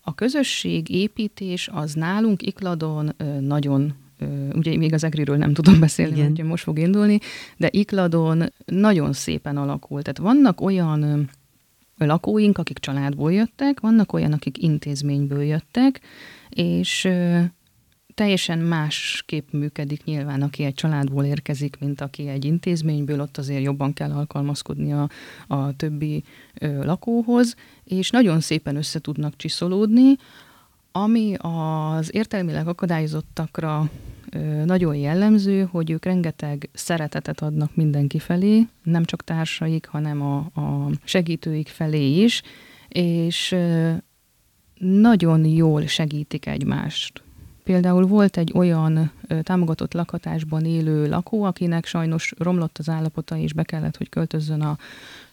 A 0.00 0.14
közösség 0.14 0.90
építés 0.90 1.68
az 1.72 1.94
nálunk 1.94 2.42
Ikladon 2.42 3.14
nagyon 3.40 3.94
ugye 4.52 4.76
még 4.76 4.92
az 4.92 5.04
Egriről 5.04 5.36
nem 5.36 5.52
tudom 5.52 5.80
beszélni, 5.80 6.20
hogy 6.20 6.44
most 6.44 6.62
fog 6.62 6.78
indulni, 6.78 7.18
de 7.56 7.68
Ikladon 7.70 8.52
nagyon 8.64 9.12
szépen 9.12 9.56
alakult. 9.56 10.02
Tehát 10.02 10.32
vannak 10.32 10.60
olyan 10.60 11.30
lakóink, 11.96 12.58
akik 12.58 12.78
családból 12.78 13.32
jöttek, 13.32 13.80
vannak 13.80 14.12
olyan, 14.12 14.32
akik 14.32 14.62
intézményből 14.62 15.42
jöttek, 15.42 16.00
és 16.48 17.08
teljesen 18.20 18.58
másképp 18.58 19.52
működik 19.52 20.04
nyilván, 20.04 20.42
aki 20.42 20.64
egy 20.64 20.74
családból 20.74 21.24
érkezik, 21.24 21.76
mint 21.78 22.00
aki 22.00 22.28
egy 22.28 22.44
intézményből, 22.44 23.20
ott 23.20 23.38
azért 23.38 23.62
jobban 23.62 23.92
kell 23.92 24.10
alkalmazkodni 24.10 24.92
a, 24.92 25.08
a 25.46 25.76
többi 25.76 26.24
ö, 26.54 26.84
lakóhoz, 26.84 27.54
és 27.84 28.10
nagyon 28.10 28.40
szépen 28.40 28.76
össze 28.76 28.98
tudnak 28.98 29.36
csiszolódni, 29.36 30.16
ami 30.92 31.34
az 31.38 32.14
értelmileg 32.14 32.68
akadályozottakra 32.68 33.90
nagyon 34.64 34.94
jellemző, 34.94 35.62
hogy 35.62 35.90
ők 35.90 36.04
rengeteg 36.04 36.68
szeretetet 36.72 37.40
adnak 37.40 37.74
mindenki 37.74 38.18
felé, 38.18 38.66
nem 38.82 39.04
csak 39.04 39.24
társaik, 39.24 39.86
hanem 39.86 40.22
a, 40.22 40.36
a 40.36 40.90
segítőik 41.04 41.68
felé 41.68 42.22
is, 42.22 42.42
és 42.88 43.56
nagyon 44.78 45.44
jól 45.44 45.86
segítik 45.86 46.46
egymást 46.46 47.22
Például 47.70 48.06
volt 48.06 48.36
egy 48.36 48.52
olyan 48.54 49.12
támogatott 49.42 49.92
lakhatásban 49.92 50.64
élő 50.64 51.08
lakó, 51.08 51.42
akinek 51.42 51.86
sajnos 51.86 52.32
romlott 52.38 52.78
az 52.78 52.88
állapota, 52.88 53.36
és 53.36 53.52
be 53.52 53.62
kellett, 53.62 53.96
hogy 53.96 54.08
költözzön 54.08 54.60
a, 54.60 54.78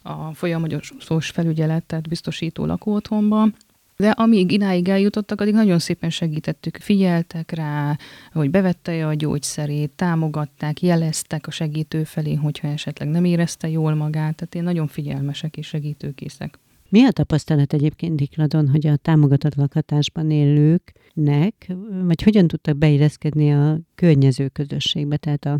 a 0.02 0.34
folyamatos 0.34 0.94
felügyeletet 1.32 2.08
biztosító 2.08 2.66
lakóotthonba. 2.66 3.48
De 3.96 4.10
amíg 4.10 4.52
idáig 4.52 4.90
eljutottak, 4.90 5.42
addig 5.42 5.54
nagyon 5.54 5.80
szépen 5.80 6.10
segítettük, 6.10 6.78
figyeltek 6.78 7.52
rá, 7.52 7.98
hogy 8.34 8.50
bevette 8.50 9.08
a 9.08 9.14
gyógyszerét, 9.14 9.92
támogatták, 9.96 10.82
jeleztek 10.82 11.48
a 11.48 11.52
segítő 11.52 12.04
felé, 12.04 12.34
hogyha 12.34 12.68
esetleg 12.68 13.10
nem 13.10 13.26
érezte 13.26 13.70
jól 13.70 13.94
magát, 13.94 14.36
tehát 14.36 14.56
én 14.56 14.64
nagyon 14.64 14.88
figyelmesek 14.88 15.58
és 15.58 15.68
segítőkészek. 15.68 16.60
Mi 16.90 17.04
a 17.04 17.12
tapasztalat 17.12 17.74
egyébként 17.74 18.16
Dikladon, 18.16 18.70
hogy 18.70 18.88
a 18.88 18.96
támogatott 18.96 19.56
lakhatásban 19.56 20.32
élőknek, 20.32 21.74
vagy 22.04 22.22
hogyan 22.22 22.48
tudtak 22.48 22.78
beilleszkedni 22.78 23.54
a 23.54 23.80
környező 23.96 24.48
közösségbe, 24.48 25.18
tehát 25.18 25.46
a 25.46 25.60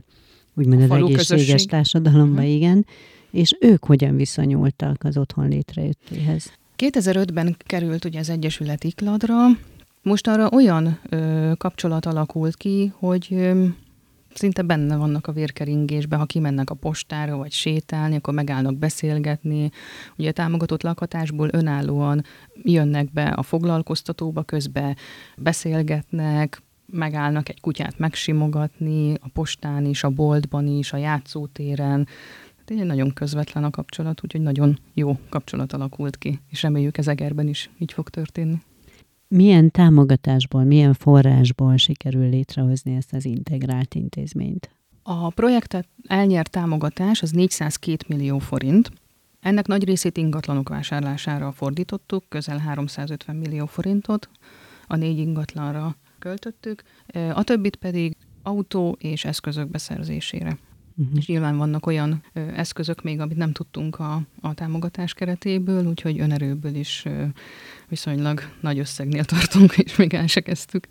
úgymond 0.56 0.82
az 0.82 0.92
egészséges 0.92 1.28
közösség. 1.28 1.70
társadalomba, 1.70 2.42
uh-huh. 2.42 2.56
igen, 2.56 2.86
és 3.32 3.58
ők 3.60 3.86
hogyan 3.86 4.16
viszonyultak 4.16 5.04
az 5.04 5.18
otthon 5.18 5.48
létrejöttéhez? 5.48 6.52
2005-ben 6.78 7.56
került 7.66 8.06
ugye 8.06 8.20
az 8.20 8.30
Egyesület 8.30 8.84
Ikladra, 8.84 9.36
most 10.02 10.28
arra 10.28 10.50
olyan 10.50 11.00
ö, 11.10 11.52
kapcsolat 11.58 12.06
alakult 12.06 12.56
ki, 12.56 12.92
hogy 12.96 13.28
ö, 13.30 13.66
szinte 14.38 14.62
benne 14.62 14.96
vannak 14.96 15.28
a 15.28 15.32
vérkeringésben, 15.32 16.20
ha 16.20 16.26
kimennek 16.26 16.70
a 16.70 16.76
postára, 16.76 17.38
vagy 17.38 17.52
sétálni, 17.52 18.16
akkor 18.16 18.34
megállnak 18.34 18.78
beszélgetni. 18.78 19.72
Ugye 20.18 20.30
a 20.30 20.34
támogatott 20.34 20.84
lakhatásból 20.84 21.50
önállóan 21.52 22.24
jönnek 22.64 23.12
be 23.14 23.28
a 23.28 23.44
foglalkoztatóba, 23.44 24.44
közbe 24.44 24.96
beszélgetnek, 25.38 26.62
megállnak 26.86 27.50
egy 27.50 27.62
kutyát 27.62 28.00
megsimogatni, 28.00 29.14
a 29.14 29.30
postán 29.34 29.86
is, 29.86 30.04
a 30.04 30.10
boltban 30.10 30.68
is, 30.68 30.94
a 30.94 30.98
játszótéren. 30.98 32.08
egy 32.66 32.86
nagyon 32.86 33.14
közvetlen 33.14 33.64
a 33.64 33.70
kapcsolat, 33.70 34.24
úgyhogy 34.24 34.42
nagyon 34.42 34.80
jó 34.94 35.18
kapcsolat 35.30 35.74
alakult 35.74 36.18
ki, 36.18 36.40
és 36.50 36.62
reméljük 36.62 36.98
ez 36.98 37.08
Egerben 37.08 37.48
is 37.48 37.70
így 37.78 37.94
fog 37.94 38.10
történni. 38.10 38.62
Milyen 39.30 39.72
támogatásból, 39.72 40.64
milyen 40.64 40.94
forrásból 40.94 41.78
sikerül 41.78 42.30
létrehozni 42.30 42.96
ezt 42.96 43.14
az 43.14 43.26
integrált 43.26 43.96
intézményt? 43.96 44.70
A 45.04 45.30
projektet 45.30 45.88
elnyert 46.08 46.52
támogatás 46.52 47.22
az 47.22 47.32
402 47.32 48.06
millió 48.08 48.38
forint. 48.38 48.92
Ennek 49.40 49.68
nagy 49.68 49.84
részét 49.84 50.18
ingatlanok 50.18 50.70
vásárlására 50.70 51.52
fordítottuk, 51.52 52.24
közel 52.30 52.58
350 52.58 53.36
millió 53.36 53.66
forintot. 53.66 54.30
A 54.88 54.96
négy 54.96 55.18
ingatlanra 55.18 55.96
költöttük, 56.20 56.84
a 57.34 57.44
többit 57.44 57.76
pedig 57.76 58.16
autó 58.44 58.98
és 59.00 59.26
eszközök 59.26 59.70
beszerzésére. 59.70 60.58
Uh-huh. 60.98 61.18
És 61.18 61.28
nyilván 61.28 61.58
vannak 61.58 61.86
olyan 61.86 62.24
ö, 62.34 62.40
eszközök 62.40 63.04
még, 63.04 63.20
amit 63.20 63.38
nem 63.38 63.52
tudtunk 63.52 64.00
a, 64.00 64.22
a 64.42 64.54
támogatás 64.54 65.14
keretéből, 65.14 65.86
úgyhogy 65.86 66.20
önerőből 66.20 66.76
is 66.76 67.04
ö, 67.06 67.24
viszonylag 67.90 68.42
nagy 68.62 68.80
összegnél 68.80 69.24
tartunk, 69.26 69.78
és 69.78 69.96
még 69.96 70.14
el 70.14 70.28
se 70.28 70.42
kezdtük. 70.42 70.88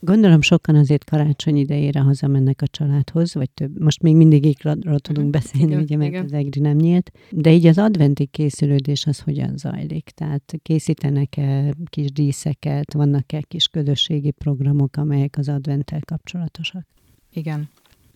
Gondolom 0.00 0.40
sokan 0.40 0.74
azért 0.74 1.04
karácsony 1.04 1.56
idejére 1.56 2.00
hazamennek 2.00 2.62
a 2.62 2.66
családhoz, 2.66 3.34
vagy 3.34 3.50
több. 3.50 3.80
Most 3.80 4.02
még 4.02 4.16
mindig 4.16 4.44
ikradról 4.44 4.98
tudunk 4.98 5.26
uh-huh. 5.26 5.42
beszélni, 5.42 5.66
igen, 5.66 5.82
ugye, 5.82 5.96
mert 5.96 6.10
igen. 6.10 6.24
az 6.24 6.32
egri 6.32 6.60
nem 6.60 6.76
nyílt. 6.76 7.10
De 7.30 7.52
így 7.52 7.66
az 7.66 7.78
adventi 7.78 8.26
készülődés 8.26 9.06
az 9.06 9.20
hogyan 9.20 9.56
zajlik? 9.56 10.10
Tehát 10.14 10.54
készítenek-e 10.62 11.74
kis 11.86 12.12
díszeket, 12.12 12.92
vannak-e 12.92 13.40
kis 13.40 13.68
közösségi 13.68 14.30
programok, 14.30 14.96
amelyek 14.96 15.34
az 15.38 15.48
adventtel 15.48 16.00
kapcsolatosak? 16.04 16.86
Igen. 17.32 17.68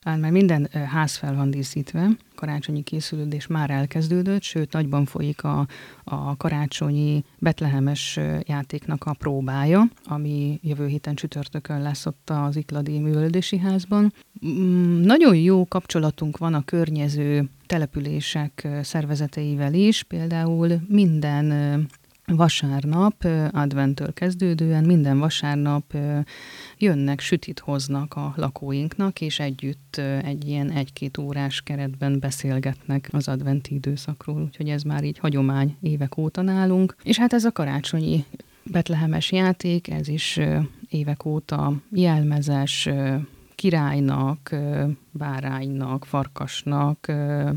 Hát 0.05 0.21
már 0.21 0.31
minden 0.31 0.69
ház 0.89 1.17
fel 1.17 1.35
van 1.35 1.51
díszítve, 1.51 2.09
karácsonyi 2.35 2.83
készülődés 2.83 3.47
már 3.47 3.71
elkezdődött, 3.71 4.43
sőt 4.43 4.73
nagyban 4.73 5.05
folyik 5.05 5.45
a, 5.45 5.67
a 6.05 6.37
karácsonyi 6.37 7.25
betlehemes 7.39 8.19
játéknak 8.43 9.05
a 9.05 9.13
próbája, 9.13 9.89
ami 10.05 10.59
jövő 10.63 10.87
héten 10.87 11.15
csütörtökön 11.15 11.83
lesz 11.83 12.07
ott 12.07 12.31
az 12.31 12.57
Ikladi 12.57 12.99
Művelődési 12.99 13.59
Házban. 13.59 14.13
Mm, 14.47 15.01
nagyon 15.01 15.37
jó 15.37 15.67
kapcsolatunk 15.69 16.39
van 16.39 16.55
a 16.55 16.65
környező 16.65 17.51
települések 17.67 18.69
szervezeteivel 18.83 19.75
is, 19.75 20.03
például 20.03 20.81
minden 20.89 21.89
vasárnap, 22.27 23.25
adventtől 23.51 24.13
kezdődően 24.13 24.85
minden 24.85 25.19
vasárnap 25.19 25.97
jönnek, 26.79 27.21
sütit 27.21 27.59
hoznak 27.59 28.15
a 28.15 28.33
lakóinknak, 28.37 29.21
és 29.21 29.39
együtt 29.41 30.01
egy 30.23 30.49
ilyen 30.49 30.71
egy-két 30.71 31.19
órás 31.19 31.61
keretben 31.63 32.19
beszélgetnek 32.19 33.09
az 33.13 33.29
adventi 33.29 33.75
időszakról, 33.75 34.43
úgyhogy 34.43 34.69
ez 34.69 34.83
már 34.83 35.05
így 35.05 35.19
hagyomány 35.19 35.77
évek 35.81 36.17
óta 36.17 36.43
nálunk. 36.43 36.97
És 37.03 37.19
hát 37.19 37.33
ez 37.33 37.45
a 37.45 37.53
karácsonyi 37.53 38.25
betlehemes 38.65 39.33
játék, 39.33 39.91
ez 39.91 40.09
is 40.09 40.41
évek 40.89 41.25
óta 41.25 41.73
jelmezes, 41.91 42.89
királynak, 43.63 44.57
báránynak, 45.11 46.05
farkasnak, 46.05 47.13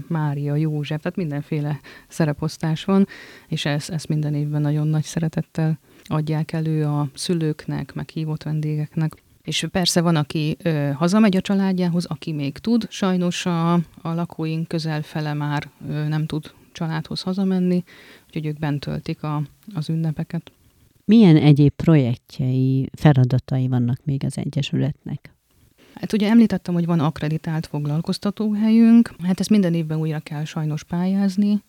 Mária, 0.08 0.56
József, 0.56 1.02
tehát 1.02 1.18
mindenféle 1.18 1.80
szereposztás 2.08 2.84
van, 2.84 3.08
és 3.48 3.66
ezt, 3.66 3.90
ezt 3.90 4.08
minden 4.08 4.34
évben 4.34 4.62
nagyon 4.62 4.88
nagy 4.88 5.04
szeretettel 5.04 5.80
adják 6.04 6.52
elő 6.52 6.84
a 6.84 7.10
szülőknek, 7.14 7.94
meg 7.94 8.10
hívott 8.10 8.44
vendégeknek. 8.44 9.24
És 9.44 9.68
persze 9.72 10.02
van, 10.02 10.16
aki 10.16 10.58
ö, 10.64 10.92
hazamegy 10.94 11.36
a 11.38 11.42
családjához, 11.42 12.06
aki 12.06 12.32
még 12.32 12.58
tud. 12.58 12.88
Sajnos 12.90 13.46
a, 13.46 13.74
a 13.74 13.80
lakóink 14.14 14.68
közel 14.68 15.02
fele 15.02 15.34
már 15.34 15.70
ö, 15.90 16.08
nem 16.08 16.26
tud 16.26 16.52
családhoz 16.72 17.22
hazamenni, 17.22 17.84
úgyhogy 18.26 18.46
ők 18.46 18.60
bent 18.60 18.80
töltik 18.80 19.24
a, 19.24 19.42
az 19.74 19.90
ünnepeket. 19.90 20.52
Milyen 21.06 21.38
egyéb 21.38 21.74
projektjei, 21.76 22.90
feladatai 22.94 23.68
vannak 23.68 24.00
még 24.04 24.24
az 24.24 24.38
Egyesületnek? 24.38 25.35
Hát 26.00 26.14
ugye 26.14 26.30
említettem, 26.30 26.74
hogy 26.74 26.86
van 26.86 27.00
akreditált 27.00 27.68
foglalkoztatóhelyünk, 27.68 29.12
hát 29.24 29.40
ezt 29.40 29.50
minden 29.50 29.74
évben 29.74 29.98
újra 29.98 30.20
kell 30.20 30.44
sajnos 30.44 30.84
pályázni. 30.84 31.64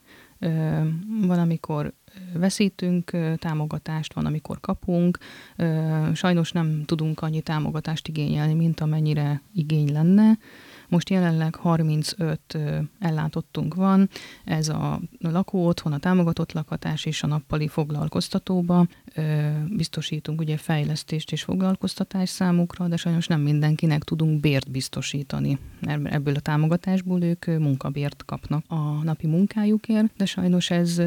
Van, 1.20 1.38
amikor 1.38 1.92
veszítünk 2.34 3.10
támogatást, 3.36 4.14
van, 4.14 4.26
amikor 4.26 4.60
kapunk. 4.60 5.18
Sajnos 6.12 6.52
nem 6.52 6.84
tudunk 6.84 7.20
annyi 7.20 7.40
támogatást 7.40 8.08
igényelni, 8.08 8.54
mint 8.54 8.80
amennyire 8.80 9.42
igény 9.54 9.92
lenne. 9.92 10.38
Most 10.88 11.10
jelenleg 11.10 11.54
35 11.54 12.58
ellátottunk 12.98 13.74
van, 13.74 14.08
ez 14.44 14.68
a 14.68 15.00
lakó 15.18 15.66
otthon, 15.66 15.92
a 15.92 15.98
támogatott 15.98 16.52
lakatás 16.52 17.04
és 17.04 17.22
a 17.22 17.26
nappali 17.26 17.68
foglalkoztatóba. 17.68 18.86
Biztosítunk 19.68 20.40
ugye 20.40 20.56
fejlesztést 20.56 21.32
és 21.32 21.42
foglalkoztatás 21.42 22.28
számukra, 22.28 22.88
de 22.88 22.96
sajnos 22.96 23.26
nem 23.26 23.40
mindenkinek 23.40 24.04
tudunk 24.04 24.40
bért 24.40 24.70
biztosítani. 24.70 25.58
Ebből 26.04 26.34
a 26.34 26.40
támogatásból 26.40 27.22
ők 27.22 27.44
munkabért 27.44 28.24
kapnak 28.24 28.64
a 28.68 29.02
napi 29.02 29.26
munkájukért, 29.26 30.10
de 30.16 30.24
sajnos 30.24 30.70
ez 30.70 31.02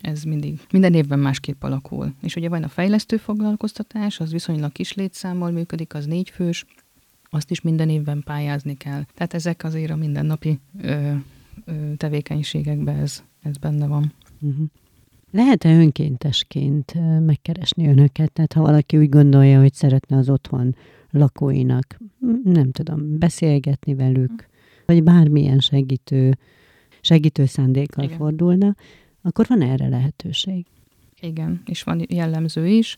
ez 0.00 0.22
mindig, 0.22 0.60
minden 0.70 0.94
évben 0.94 1.18
másképp 1.18 1.62
alakul. 1.62 2.14
És 2.22 2.36
ugye 2.36 2.48
van 2.48 2.62
a 2.62 2.68
fejlesztő 2.68 3.16
foglalkoztatás, 3.16 4.20
az 4.20 4.32
viszonylag 4.32 4.72
kis 4.72 4.92
létszámmal 4.92 5.50
működik, 5.50 5.94
az 5.94 6.06
négy 6.06 6.30
fős, 6.30 6.64
azt 7.30 7.50
is 7.50 7.60
minden 7.60 7.88
évben 7.88 8.22
pályázni 8.24 8.76
kell. 8.76 9.02
Tehát 9.14 9.34
ezek 9.34 9.64
azért 9.64 9.90
a 9.90 9.96
mindennapi 9.96 10.58
ö, 10.82 11.12
ö, 11.64 11.72
tevékenységekben 11.96 12.96
ez, 12.96 13.22
ez 13.42 13.56
benne 13.56 13.86
van. 13.86 14.12
Uh-huh. 14.40 14.66
Lehet-e 15.30 15.74
önkéntesként 15.74 16.94
megkeresni 17.26 17.88
önöket? 17.88 18.32
Tehát 18.32 18.52
ha 18.52 18.60
valaki 18.60 18.98
úgy 18.98 19.08
gondolja, 19.08 19.60
hogy 19.60 19.74
szeretne 19.74 20.16
az 20.16 20.28
otthon 20.28 20.76
lakóinak, 21.10 21.98
nem 22.44 22.70
tudom, 22.70 23.18
beszélgetni 23.18 23.94
velük, 23.94 24.30
uh-huh. 24.30 24.46
vagy 24.86 25.02
bármilyen 25.02 25.60
segítő, 25.60 26.38
segítő 27.00 27.46
szándékkal 27.46 28.04
Igen. 28.04 28.16
fordulna, 28.16 28.74
akkor 29.22 29.46
van 29.48 29.62
erre 29.62 29.88
lehetőség. 29.88 30.66
Igen, 31.20 31.62
és 31.66 31.82
van 31.82 32.04
jellemző 32.08 32.66
is, 32.66 32.96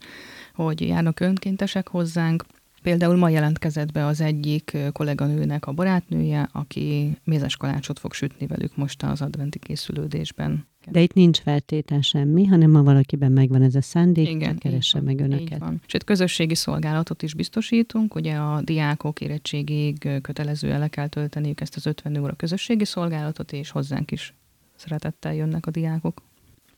hogy 0.55 0.81
járnak 0.81 1.21
önkéntesek 1.21 1.88
hozzánk, 1.88 2.45
Például 2.83 3.16
ma 3.16 3.29
jelentkezett 3.29 3.92
be 3.92 4.07
az 4.07 4.21
egyik 4.21 4.77
kolléganőnek 4.92 5.66
a 5.66 5.73
barátnője, 5.73 6.49
aki 6.53 7.16
mézes 7.25 7.57
kalácsot 7.57 7.99
fog 7.99 8.12
sütni 8.12 8.47
velük 8.47 8.77
most 8.77 9.03
az 9.03 9.21
adventi 9.21 9.59
készülődésben. 9.59 10.66
De 10.90 11.01
itt 11.01 11.12
nincs 11.12 11.38
feltétel 11.40 12.01
semmi, 12.01 12.47
hanem 12.47 12.75
ha 12.75 12.83
valakiben 12.83 13.33
megvan 13.33 13.62
ez 13.62 13.75
a 13.75 13.83
szándék, 13.83 14.29
Igen, 14.29 14.59
keresse 14.59 15.01
meg 15.01 15.21
önöket. 15.21 15.59
van. 15.59 15.81
Sőt, 15.87 16.05
közösségi 16.05 16.55
szolgálatot 16.55 17.23
is 17.23 17.35
biztosítunk. 17.35 18.14
Ugye 18.14 18.35
a 18.35 18.62
diákok 18.62 19.21
érettségig 19.21 20.09
kötelező 20.23 20.73
ele 20.73 20.88
kell 20.88 21.09
tölteniük 21.09 21.61
ezt 21.61 21.77
az 21.77 21.87
50 21.87 22.16
óra 22.16 22.33
közösségi 22.35 22.85
szolgálatot, 22.85 23.53
és 23.53 23.71
hozzánk 23.71 24.11
is 24.11 24.35
szeretettel 24.77 25.35
jönnek 25.35 25.66
a 25.66 25.71
diákok. 25.71 26.23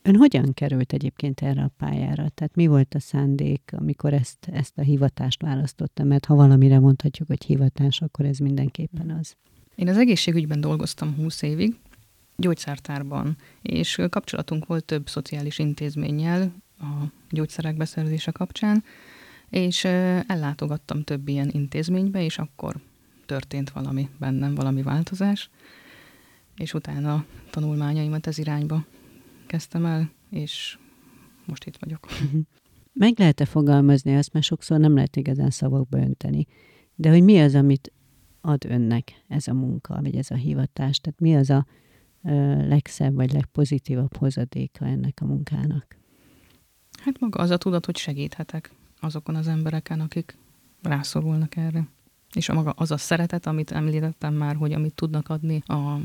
Ön 0.06 0.16
hogyan 0.16 0.54
került 0.54 0.92
egyébként 0.92 1.40
erre 1.40 1.62
a 1.62 1.70
pályára? 1.76 2.28
Tehát 2.28 2.54
mi 2.54 2.66
volt 2.66 2.94
a 2.94 3.00
szándék, 3.00 3.72
amikor 3.76 4.12
ezt, 4.12 4.48
ezt 4.52 4.78
a 4.78 4.82
hivatást 4.82 5.42
választotta? 5.42 6.04
Mert 6.04 6.24
ha 6.24 6.34
valamire 6.34 6.78
mondhatjuk, 6.78 7.28
hogy 7.28 7.44
hivatás, 7.44 8.00
akkor 8.00 8.24
ez 8.24 8.38
mindenképpen 8.38 9.10
az. 9.10 9.36
Én 9.74 9.88
az 9.88 9.96
egészségügyben 9.96 10.60
dolgoztam 10.60 11.14
20 11.14 11.42
évig, 11.42 11.76
gyógyszertárban, 12.36 13.36
és 13.62 14.00
kapcsolatunk 14.10 14.66
volt 14.66 14.84
több 14.84 15.08
szociális 15.08 15.58
intézménnyel 15.58 16.52
a 16.78 17.04
gyógyszerek 17.30 17.76
beszerzése 17.76 18.30
kapcsán, 18.30 18.84
és 19.48 19.84
ellátogattam 20.26 21.02
több 21.02 21.28
ilyen 21.28 21.50
intézménybe, 21.52 22.24
és 22.24 22.38
akkor 22.38 22.76
történt 23.26 23.70
valami 23.70 24.08
bennem, 24.18 24.54
valami 24.54 24.82
változás, 24.82 25.50
és 26.56 26.74
utána 26.74 27.24
tanulmányaimat 27.50 28.26
ez 28.26 28.38
irányba 28.38 28.84
kezdtem 29.54 29.84
el, 29.86 30.10
és 30.30 30.78
most 31.46 31.64
itt 31.64 31.76
vagyok. 31.76 32.06
Meg 32.92 33.18
lehet-e 33.18 33.44
fogalmazni 33.44 34.16
azt, 34.16 34.32
mert 34.32 34.44
sokszor 34.44 34.78
nem 34.78 34.94
lehet 34.94 35.16
igazán 35.16 35.50
szavakba 35.50 35.98
önteni, 35.98 36.46
de 36.94 37.10
hogy 37.10 37.22
mi 37.22 37.40
az, 37.40 37.54
amit 37.54 37.92
ad 38.40 38.64
önnek 38.64 39.24
ez 39.28 39.48
a 39.48 39.54
munka, 39.54 40.00
vagy 40.02 40.16
ez 40.16 40.30
a 40.30 40.34
hivatás? 40.34 40.98
Tehát 40.98 41.20
mi 41.20 41.36
az 41.36 41.50
a 41.50 41.66
ö, 42.24 42.66
legszebb, 42.68 43.14
vagy 43.14 43.32
legpozitívabb 43.32 44.16
hozadéka 44.16 44.86
ennek 44.86 45.18
a 45.20 45.24
munkának? 45.24 45.96
Hát 47.02 47.20
maga 47.20 47.38
az 47.38 47.50
a 47.50 47.56
tudat, 47.56 47.86
hogy 47.86 47.96
segíthetek 47.96 48.72
azokon 49.00 49.34
az 49.34 49.48
embereken, 49.48 50.00
akik 50.00 50.36
rászorulnak 50.82 51.56
erre. 51.56 51.88
És 52.32 52.48
a 52.48 52.54
maga 52.54 52.70
az 52.70 52.90
a 52.90 52.96
szeretet, 52.96 53.46
amit 53.46 53.70
említettem 53.70 54.34
már, 54.34 54.56
hogy 54.56 54.72
amit 54.72 54.94
tudnak 54.94 55.28
adni 55.28 55.62
a 55.66 56.00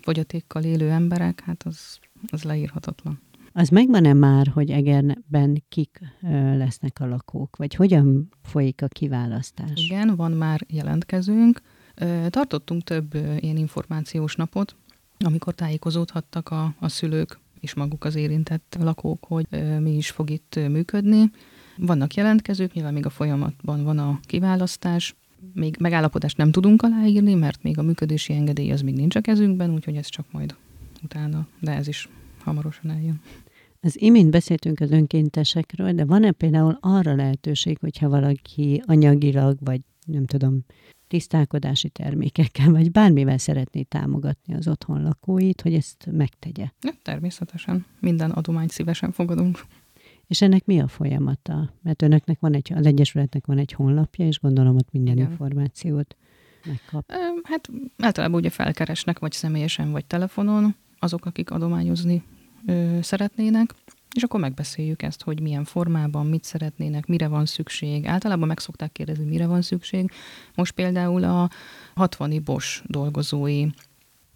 fogyatékkal 0.00 0.62
élő 0.62 0.90
emberek, 0.90 1.40
hát 1.40 1.62
az 1.62 1.98
az 2.30 2.42
leírhatatlan. 2.42 3.20
Az 3.52 3.68
megvan-e 3.68 4.12
már, 4.12 4.46
hogy 4.46 4.70
Egerben 4.70 5.64
kik 5.68 6.00
lesznek 6.56 7.00
a 7.00 7.06
lakók, 7.06 7.56
vagy 7.56 7.74
hogyan 7.74 8.28
folyik 8.42 8.82
a 8.82 8.88
kiválasztás? 8.88 9.70
Igen, 9.74 10.16
van 10.16 10.32
már 10.32 10.60
jelentkezőnk. 10.68 11.60
Tartottunk 12.28 12.82
több 12.82 13.14
ilyen 13.14 13.56
információs 13.56 14.36
napot, 14.36 14.76
amikor 15.18 15.54
tájékozódhattak 15.54 16.48
a, 16.48 16.74
a 16.78 16.88
szülők 16.88 17.38
és 17.60 17.74
maguk 17.74 18.04
az 18.04 18.14
érintett 18.14 18.76
lakók, 18.80 19.24
hogy 19.24 19.46
mi 19.80 19.96
is 19.96 20.10
fog 20.10 20.30
itt 20.30 20.60
működni. 20.68 21.30
Vannak 21.76 22.14
jelentkezők, 22.14 22.72
nyilván 22.72 22.92
még 22.92 23.06
a 23.06 23.10
folyamatban 23.10 23.84
van 23.84 23.98
a 23.98 24.20
kiválasztás, 24.22 25.14
még 25.52 25.76
megállapodást 25.78 26.36
nem 26.36 26.50
tudunk 26.50 26.82
aláírni, 26.82 27.34
mert 27.34 27.62
még 27.62 27.78
a 27.78 27.82
működési 27.82 28.32
engedély 28.32 28.72
az 28.72 28.80
még 28.80 28.94
nincs 28.94 29.16
a 29.16 29.20
kezünkben, 29.20 29.74
úgyhogy 29.74 29.96
ez 29.96 30.06
csak 30.06 30.26
majd 30.30 30.56
utána, 31.04 31.46
de 31.60 31.72
ez 31.72 31.88
is 31.88 32.08
hamarosan 32.44 32.90
eljön. 32.90 33.20
Az 33.80 34.00
imént 34.00 34.30
beszéltünk 34.30 34.80
az 34.80 34.90
önkéntesekről, 34.90 35.92
de 35.92 36.04
van-e 36.04 36.32
például 36.32 36.78
arra 36.80 37.14
lehetőség, 37.14 37.78
hogyha 37.78 38.08
valaki 38.08 38.82
anyagilag, 38.86 39.58
vagy 39.60 39.80
nem 40.06 40.26
tudom, 40.26 40.64
tisztálkodási 41.08 41.88
termékekkel, 41.88 42.70
vagy 42.70 42.90
bármivel 42.90 43.38
szeretné 43.38 43.82
támogatni 43.82 44.54
az 44.54 44.68
otthon 44.68 45.02
lakóit, 45.02 45.60
hogy 45.60 45.74
ezt 45.74 46.08
megtegye? 46.10 46.68
Ja, 46.82 46.92
természetesen. 47.02 47.86
Minden 48.00 48.30
adományt 48.30 48.70
szívesen 48.70 49.12
fogadunk. 49.12 49.60
És 50.26 50.42
ennek 50.42 50.64
mi 50.64 50.80
a 50.80 50.88
folyamata? 50.88 51.72
Mert 51.82 52.02
önöknek 52.02 52.40
van 52.40 52.54
egy, 52.54 52.72
az 52.74 52.86
Egyesületnek 52.86 53.46
van 53.46 53.58
egy 53.58 53.72
honlapja, 53.72 54.26
és 54.26 54.40
gondolom 54.40 54.76
ott 54.76 54.92
minden 54.92 55.16
Igen. 55.16 55.30
információt 55.30 56.16
megkap. 56.64 57.12
Hát 57.42 57.70
általában 57.98 58.40
ugye 58.40 58.50
felkeresnek, 58.50 59.18
vagy 59.18 59.32
személyesen, 59.32 59.90
vagy 59.90 60.04
telefonon 60.04 60.76
azok, 61.04 61.26
akik 61.26 61.50
adományozni 61.50 62.22
ö, 62.66 62.98
szeretnének, 63.02 63.74
és 64.14 64.22
akkor 64.22 64.40
megbeszéljük 64.40 65.02
ezt, 65.02 65.22
hogy 65.22 65.40
milyen 65.40 65.64
formában, 65.64 66.26
mit 66.26 66.44
szeretnének, 66.44 67.06
mire 67.06 67.28
van 67.28 67.46
szükség. 67.46 68.06
Általában 68.06 68.48
meg 68.48 68.58
szokták 68.58 68.92
kérdezni, 68.92 69.24
mire 69.24 69.46
van 69.46 69.62
szükség. 69.62 70.10
Most 70.54 70.72
például 70.72 71.24
a 71.24 71.50
60 71.94 72.40
Bos 72.44 72.82
dolgozói 72.86 73.66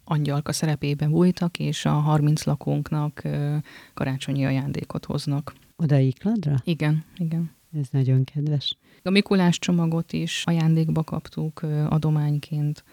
angyalka 0.05 0.53
szerepében 0.53 1.11
bújtak, 1.11 1.59
és 1.59 1.85
a 1.85 1.91
30 1.91 2.45
lakónknak 2.45 3.21
ö, 3.25 3.57
karácsonyi 3.95 4.45
ajándékot 4.45 5.05
hoznak. 5.05 5.55
Oda 5.77 5.99
Ikladra? 5.99 6.55
Igen, 6.65 7.05
igen. 7.17 7.51
Ez 7.81 7.87
nagyon 7.91 8.25
kedves. 8.25 8.77
A 9.03 9.11
Mikulás 9.11 9.59
csomagot 9.59 10.13
is 10.13 10.43
ajándékba 10.47 11.03
kaptuk 11.03 11.63
ö, 11.63 11.85
adományként. 11.85 12.85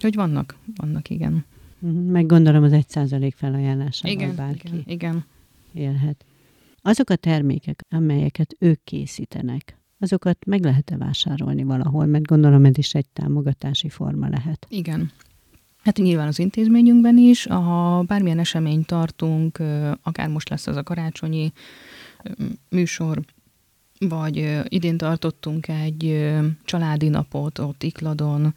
Hogy 0.00 0.14
vannak? 0.14 0.56
Vannak, 0.76 1.10
igen. 1.10 1.44
Mhm, 1.78 1.96
meg 1.96 2.26
gondolom 2.26 2.62
az 2.62 2.72
egy 2.72 2.88
százalék 2.88 3.34
felajánlásával 3.34 4.16
igen, 4.16 4.36
bárki 4.36 4.68
igen, 4.68 4.82
igen. 4.86 5.24
élhet. 5.72 6.24
Azok 6.82 7.10
a 7.10 7.16
termékek, 7.16 7.84
amelyeket 7.90 8.56
ők 8.58 8.84
készítenek, 8.84 9.78
azokat 9.98 10.44
meg 10.46 10.64
lehet-e 10.64 10.96
vásárolni 10.96 11.62
valahol? 11.62 12.06
Mert 12.06 12.26
gondolom 12.26 12.64
ez 12.64 12.78
is 12.78 12.94
egy 12.94 13.08
támogatási 13.08 13.88
forma 13.88 14.28
lehet. 14.28 14.66
Igen. 14.70 15.10
Hát 15.82 15.96
nyilván 15.96 16.26
az 16.26 16.38
intézményünkben 16.38 17.18
is, 17.18 17.46
ha 17.46 18.02
bármilyen 18.02 18.38
eseményt 18.38 18.86
tartunk, 18.86 19.58
akár 20.02 20.28
most 20.28 20.48
lesz 20.48 20.66
az 20.66 20.76
a 20.76 20.82
karácsonyi 20.82 21.52
műsor, 22.68 23.20
vagy 23.98 24.62
idén 24.68 24.96
tartottunk 24.96 25.68
egy 25.68 26.30
családi 26.64 27.08
napot 27.08 27.58
ott 27.58 27.82
Ikladon, 27.82 28.54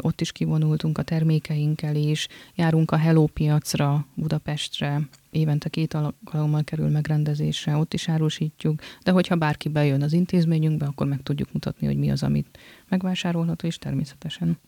ott 0.00 0.20
is 0.20 0.32
kivonultunk 0.32 0.98
a 0.98 1.02
termékeinkkel 1.02 1.96
is, 1.96 2.28
járunk 2.54 2.90
a 2.90 2.96
Hello 2.96 3.26
piacra 3.26 4.06
Budapestre, 4.14 5.00
évente 5.30 5.68
két 5.68 5.94
alkalommal 5.94 6.64
kerül 6.64 6.88
megrendezésre, 6.88 7.76
ott 7.76 7.94
is 7.94 8.08
árusítjuk, 8.08 8.80
de 9.02 9.10
hogyha 9.10 9.36
bárki 9.36 9.68
bejön 9.68 10.02
az 10.02 10.12
intézményünkbe, 10.12 10.86
akkor 10.86 11.06
meg 11.06 11.22
tudjuk 11.22 11.52
mutatni, 11.52 11.86
hogy 11.86 11.96
mi 11.96 12.10
az, 12.10 12.22
amit 12.22 12.58
megvásárolható, 12.88 13.66
és 13.66 13.78
természetesen 13.78 14.58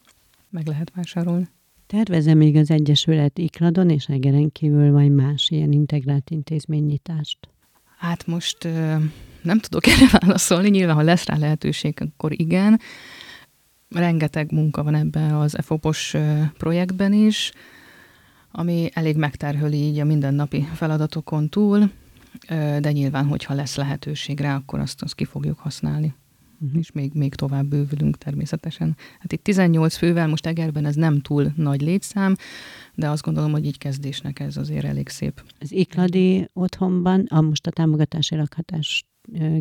meg 0.50 0.66
lehet 0.66 0.92
vásárolni. 0.94 1.48
Tervezem 1.86 2.36
még 2.36 2.56
az 2.56 2.70
Egyesület 2.70 3.38
Ikladon 3.38 3.90
és 3.90 4.06
Egeren 4.06 4.52
kívül 4.52 4.92
vagy 4.92 5.10
más 5.10 5.50
ilyen 5.50 5.72
integrált 5.72 6.30
intézménynyitást? 6.30 7.38
Hát 7.98 8.26
most 8.26 8.68
nem 9.42 9.58
tudok 9.58 9.86
erre 9.86 10.18
válaszolni, 10.20 10.68
nyilván 10.68 10.94
ha 10.94 11.02
lesz 11.02 11.26
rá 11.26 11.36
lehetőség, 11.36 11.94
akkor 12.00 12.40
igen. 12.40 12.80
Rengeteg 13.90 14.52
munka 14.52 14.82
van 14.82 14.94
ebben 14.94 15.34
az 15.34 15.58
EFOPOS 15.58 16.16
projektben 16.58 17.12
is, 17.12 17.52
ami 18.50 18.90
elég 18.92 19.16
megterhöli 19.16 19.76
így 19.76 19.98
a 19.98 20.04
mindennapi 20.04 20.62
feladatokon 20.74 21.48
túl, 21.48 21.90
de 22.80 22.92
nyilván, 22.92 23.26
hogyha 23.26 23.54
lesz 23.54 23.76
lehetőség 23.76 24.40
rá, 24.40 24.56
akkor 24.56 24.78
azt, 24.80 25.02
azt 25.02 25.14
ki 25.14 25.24
fogjuk 25.24 25.58
használni. 25.58 26.14
Uh-huh. 26.60 26.78
És 26.78 26.92
még, 26.92 27.12
még 27.14 27.34
tovább 27.34 27.66
bővülünk 27.66 28.18
természetesen. 28.18 28.96
Hát 29.18 29.32
itt 29.32 29.42
18 29.42 29.96
fővel, 29.96 30.26
most 30.26 30.46
Egerben 30.46 30.84
ez 30.84 30.94
nem 30.94 31.20
túl 31.20 31.52
nagy 31.56 31.80
létszám, 31.80 32.36
de 32.94 33.08
azt 33.08 33.22
gondolom, 33.22 33.50
hogy 33.50 33.64
így 33.66 33.78
kezdésnek 33.78 34.40
ez 34.40 34.56
azért 34.56 34.84
elég 34.84 35.08
szép. 35.08 35.42
Az 35.58 35.72
Ikladi 35.72 36.48
otthonban, 36.52 37.26
a 37.28 37.40
most 37.40 37.66
a 37.66 37.70
támogatási 37.70 38.36
lakhatást 38.36 39.06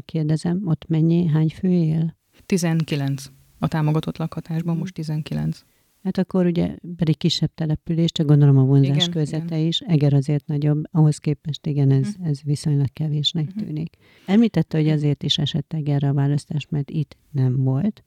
kérdezem, 0.06 0.62
ott 0.66 0.88
mennyi, 0.88 1.28
hány 1.28 1.50
fő 1.50 1.70
él? 1.70 2.16
19. 2.46 3.26
A 3.60 3.68
támogatott 3.68 4.18
lakhatásban 4.18 4.78
most 4.78 4.94
19. 4.94 5.64
Hát 6.04 6.18
akkor 6.18 6.46
ugye 6.46 6.76
pedig 6.96 7.18
kisebb 7.18 7.52
település, 7.56 8.12
csak 8.12 8.28
gondolom 8.28 8.58
a 8.58 8.64
vonzás 8.64 8.96
igen, 8.96 9.12
közete 9.12 9.56
igen. 9.56 9.68
is. 9.68 9.80
Eger 9.80 10.14
azért 10.14 10.48
nagyobb, 10.48 10.84
ahhoz 10.92 11.18
képest 11.18 11.66
igen, 11.66 11.92
ez, 11.92 12.08
uh-huh. 12.08 12.28
ez 12.28 12.42
viszonylag 12.44 12.94
kevésnek 12.94 13.48
uh-huh. 13.48 13.64
tűnik. 13.64 13.96
Említette, 14.26 14.78
hogy 14.78 14.90
azért 14.90 15.24
is 15.24 15.38
esett 15.38 15.74
Egerre 15.74 16.10
a 16.10 16.14
választás, 16.14 16.68
mert 16.70 16.90
itt 16.90 17.18
nem 17.32 17.64
volt, 17.64 18.04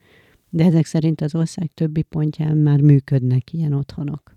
de 0.48 0.64
ezek 0.64 0.86
szerint 0.86 1.20
az 1.20 1.34
ország 1.34 1.70
többi 1.74 2.02
pontján 2.02 2.56
már 2.56 2.80
működnek 2.80 3.52
ilyen 3.52 3.72
otthonok. 3.72 4.34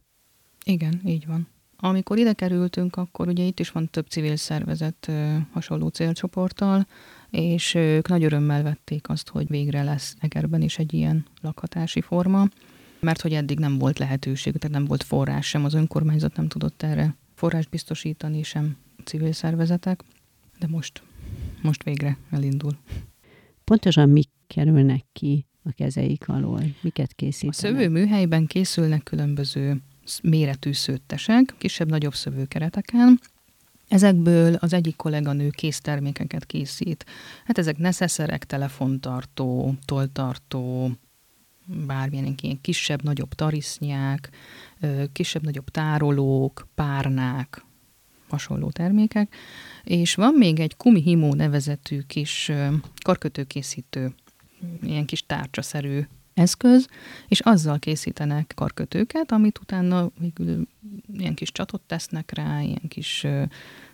Igen, 0.65 1.01
így 1.05 1.25
van. 1.25 1.47
Amikor 1.77 2.17
ide 2.17 2.33
kerültünk, 2.33 2.95
akkor 2.95 3.27
ugye 3.27 3.43
itt 3.43 3.59
is 3.59 3.71
van 3.71 3.89
több 3.89 4.07
civil 4.07 4.35
szervezet 4.35 5.11
hasonló 5.51 5.87
célcsoporttal, 5.87 6.87
és 7.33 7.73
ők 7.73 8.07
nagy 8.07 8.23
örömmel 8.23 8.63
vették 8.63 9.09
azt, 9.09 9.29
hogy 9.29 9.47
végre 9.47 9.83
lesz 9.83 10.15
Egerben 10.19 10.61
is 10.61 10.77
egy 10.77 10.93
ilyen 10.93 11.25
lakhatási 11.41 12.01
forma, 12.01 12.47
mert 12.99 13.21
hogy 13.21 13.33
eddig 13.33 13.59
nem 13.59 13.77
volt 13.77 13.99
lehetőség, 13.99 14.53
tehát 14.53 14.77
nem 14.77 14.85
volt 14.85 15.03
forrás 15.03 15.47
sem, 15.47 15.65
az 15.65 15.73
önkormányzat 15.73 16.35
nem 16.35 16.47
tudott 16.47 16.83
erre 16.83 17.15
forrás 17.35 17.67
biztosítani, 17.67 18.43
sem 18.43 18.77
civil 19.03 19.31
szervezetek, 19.31 20.03
de 20.59 20.67
most, 20.67 21.03
most 21.61 21.83
végre 21.83 22.17
elindul. 22.31 22.77
Pontosan 23.63 24.09
mik 24.09 24.29
kerülnek 24.47 25.05
ki 25.13 25.45
a 25.63 25.71
kezeik 25.71 26.27
alól? 26.27 26.61
Miket 26.81 27.13
készítenek? 27.13 27.55
A 27.55 27.59
szövőműhelyben 27.59 28.45
készülnek 28.45 29.03
különböző 29.03 29.81
méretű 30.23 30.71
szőttesek, 30.71 31.55
kisebb-nagyobb 31.57 32.13
szövőkereteken, 32.13 33.19
Ezekből 33.93 34.53
az 34.53 34.73
egyik 34.73 34.95
kolléganő 34.95 35.49
késztermékeket 35.49 36.45
készít. 36.45 37.05
Hát 37.45 37.57
ezek 37.57 37.77
neszeszerek, 37.77 38.45
telefontartó, 38.45 39.75
toltartó, 39.85 40.91
bármilyen 41.65 42.35
ilyen 42.41 42.61
kisebb-nagyobb 42.61 43.33
tarisznyák, 43.33 44.29
kisebb-nagyobb 45.11 45.69
tárolók, 45.69 46.67
párnák, 46.75 47.65
hasonló 48.29 48.69
termékek. 48.69 49.35
És 49.83 50.15
van 50.15 50.33
még 50.33 50.59
egy 50.59 50.75
kumihimó 50.75 51.33
nevezetű 51.33 51.99
kis 52.07 52.51
karkötőkészítő, 53.03 54.15
ilyen 54.81 55.05
kis 55.05 55.25
tárcsaszerű 55.25 56.01
eszköz, 56.33 56.87
és 57.27 57.39
azzal 57.39 57.79
készítenek 57.79 58.51
karkötőket, 58.55 59.31
amit 59.31 59.59
utána 59.59 60.09
végül 60.19 60.67
ilyen 61.17 61.33
kis 61.33 61.51
csatot 61.51 61.81
tesznek 61.81 62.31
rá, 62.35 62.61
ilyen 62.61 62.87
kis 62.87 63.27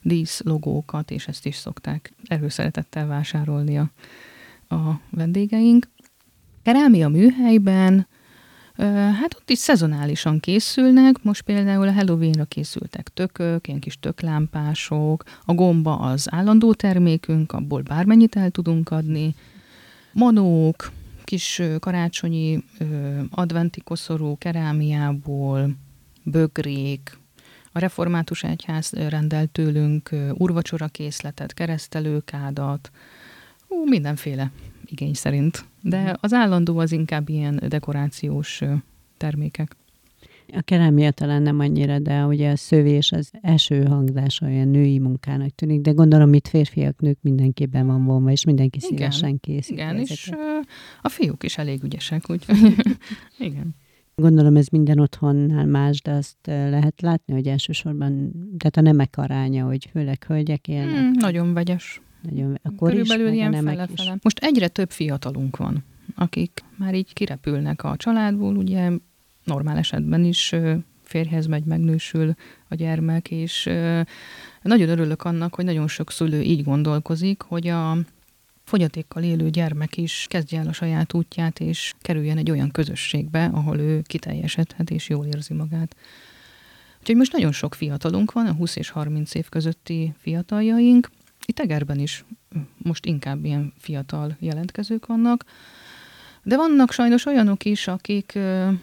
díszlogókat, 0.01 1.11
és 1.11 1.27
ezt 1.27 1.45
is 1.45 1.55
szokták 1.55 2.13
előszeretettel 2.27 3.07
vásárolni 3.07 3.77
a, 3.77 3.89
a 4.75 4.99
vendégeink. 5.09 5.87
Kerámia 6.63 7.09
műhelyben, 7.09 8.07
hát 9.19 9.35
ott 9.35 9.49
is 9.49 9.57
szezonálisan 9.57 10.39
készülnek, 10.39 11.23
most 11.23 11.41
például 11.41 11.87
a 11.87 11.91
Halloweenra 11.91 12.45
készültek 12.45 13.09
tökök, 13.13 13.67
ilyen 13.67 13.79
kis 13.79 13.99
töklámpások, 13.99 15.23
a 15.45 15.53
gomba 15.53 15.95
az 15.95 16.27
állandó 16.31 16.73
termékünk, 16.73 17.51
abból 17.51 17.81
bármennyit 17.81 18.35
el 18.35 18.49
tudunk 18.49 18.91
adni, 18.91 19.35
manók, 20.11 20.91
kis 21.29 21.61
karácsonyi 21.79 22.63
adventi 23.29 23.81
koszorú 23.81 24.37
kerámiából, 24.37 25.75
bögrék, 26.23 27.17
a 27.71 27.79
református 27.79 28.43
egyház 28.43 28.91
rendelt 28.91 29.49
tőlünk 29.49 30.09
urvacsora 30.33 30.87
készletet, 30.87 31.53
keresztelőkádat, 31.53 32.91
ú, 33.67 33.85
mindenféle 33.85 34.51
igény 34.85 35.13
szerint. 35.13 35.65
De 35.81 36.17
az 36.19 36.33
állandó 36.33 36.77
az 36.77 36.91
inkább 36.91 37.29
ilyen 37.29 37.61
dekorációs 37.67 38.61
termékek. 39.17 39.75
A 40.53 40.61
kerámia 40.61 41.11
talán 41.11 41.41
nem 41.41 41.59
annyira, 41.59 41.99
de 41.99 42.25
ugye 42.25 42.51
a 42.51 42.55
szövés 42.55 43.11
az 43.11 43.31
első 43.41 43.83
hangzása 43.83 44.45
olyan 44.45 44.67
női 44.67 44.99
munkának 44.99 45.49
tűnik, 45.49 45.81
de 45.81 45.91
gondolom 45.91 46.33
itt 46.33 46.47
férfiak, 46.47 46.99
nők 46.99 47.17
mindenképpen 47.21 47.87
van 47.87 48.05
vonva, 48.05 48.31
és 48.31 48.45
mindenki 48.45 48.77
igen, 48.77 48.89
szívesen 48.89 49.39
készít. 49.39 49.71
Igen, 49.71 49.95
ezeket. 49.95 50.09
és 50.09 50.31
a 51.01 51.09
fiúk 51.09 51.43
is 51.43 51.57
elég 51.57 51.83
ügyesek, 51.83 52.29
úgyhogy 52.29 52.75
igen. 53.37 53.75
Gondolom 54.15 54.55
ez 54.55 54.67
minden 54.67 54.99
otthonnál 54.99 55.65
más, 55.65 56.01
de 56.01 56.11
azt 56.11 56.37
lehet 56.45 57.01
látni, 57.01 57.33
hogy 57.33 57.47
elsősorban, 57.47 58.31
tehát 58.57 58.77
a 58.77 58.81
nemek 58.81 59.17
aránya, 59.17 59.65
hogy 59.65 59.87
főleg 59.91 60.23
hölgyek 60.23 60.67
élnek. 60.67 60.99
Hmm, 60.99 61.11
nagyon 61.11 61.53
vegyes. 61.53 62.01
Nagyon, 62.21 62.59
akkor 62.63 62.89
Körülbelül 62.89 63.27
is, 63.27 63.33
ilyen 63.33 63.51
fele, 63.51 63.87
fele. 63.95 64.17
Most 64.21 64.39
egyre 64.39 64.67
több 64.67 64.89
fiatalunk 64.89 65.57
van, 65.57 65.83
akik 66.15 66.63
már 66.77 66.95
így 66.95 67.13
kirepülnek 67.13 67.83
a 67.83 67.95
családból, 67.95 68.55
ugye 68.55 68.91
normál 69.43 69.77
esetben 69.77 70.23
is 70.23 70.55
férjhez 71.03 71.45
megy, 71.45 71.63
megnősül 71.63 72.33
a 72.67 72.75
gyermek, 72.75 73.31
és 73.31 73.63
nagyon 74.61 74.89
örülök 74.89 75.23
annak, 75.23 75.55
hogy 75.55 75.65
nagyon 75.65 75.87
sok 75.87 76.11
szülő 76.11 76.41
így 76.41 76.63
gondolkozik, 76.63 77.41
hogy 77.41 77.67
a 77.67 77.97
fogyatékkal 78.63 79.23
élő 79.23 79.49
gyermek 79.49 79.97
is 79.97 80.25
kezdje 80.29 80.59
el 80.59 80.67
a 80.67 80.73
saját 80.73 81.13
útját, 81.13 81.59
és 81.59 81.93
kerüljen 82.01 82.37
egy 82.37 82.51
olyan 82.51 82.71
közösségbe, 82.71 83.49
ahol 83.53 83.79
ő 83.79 84.01
kiteljesedhet 84.01 84.89
és 84.89 85.09
jól 85.09 85.25
érzi 85.25 85.53
magát. 85.53 85.95
Úgyhogy 86.99 87.15
most 87.15 87.31
nagyon 87.31 87.51
sok 87.51 87.75
fiatalunk 87.75 88.31
van, 88.31 88.45
a 88.45 88.53
20 88.53 88.75
és 88.75 88.89
30 88.89 89.35
év 89.35 89.49
közötti 89.49 90.13
fiataljaink. 90.17 91.09
Itt 91.45 91.59
Egerben 91.59 91.99
is 91.99 92.25
most 92.77 93.05
inkább 93.05 93.45
ilyen 93.45 93.73
fiatal 93.77 94.35
jelentkezők 94.39 95.05
vannak, 95.05 95.45
de 96.49 96.55
vannak 96.57 96.91
sajnos 96.91 97.25
olyanok 97.25 97.65
is, 97.65 97.87
akik, 97.87 98.39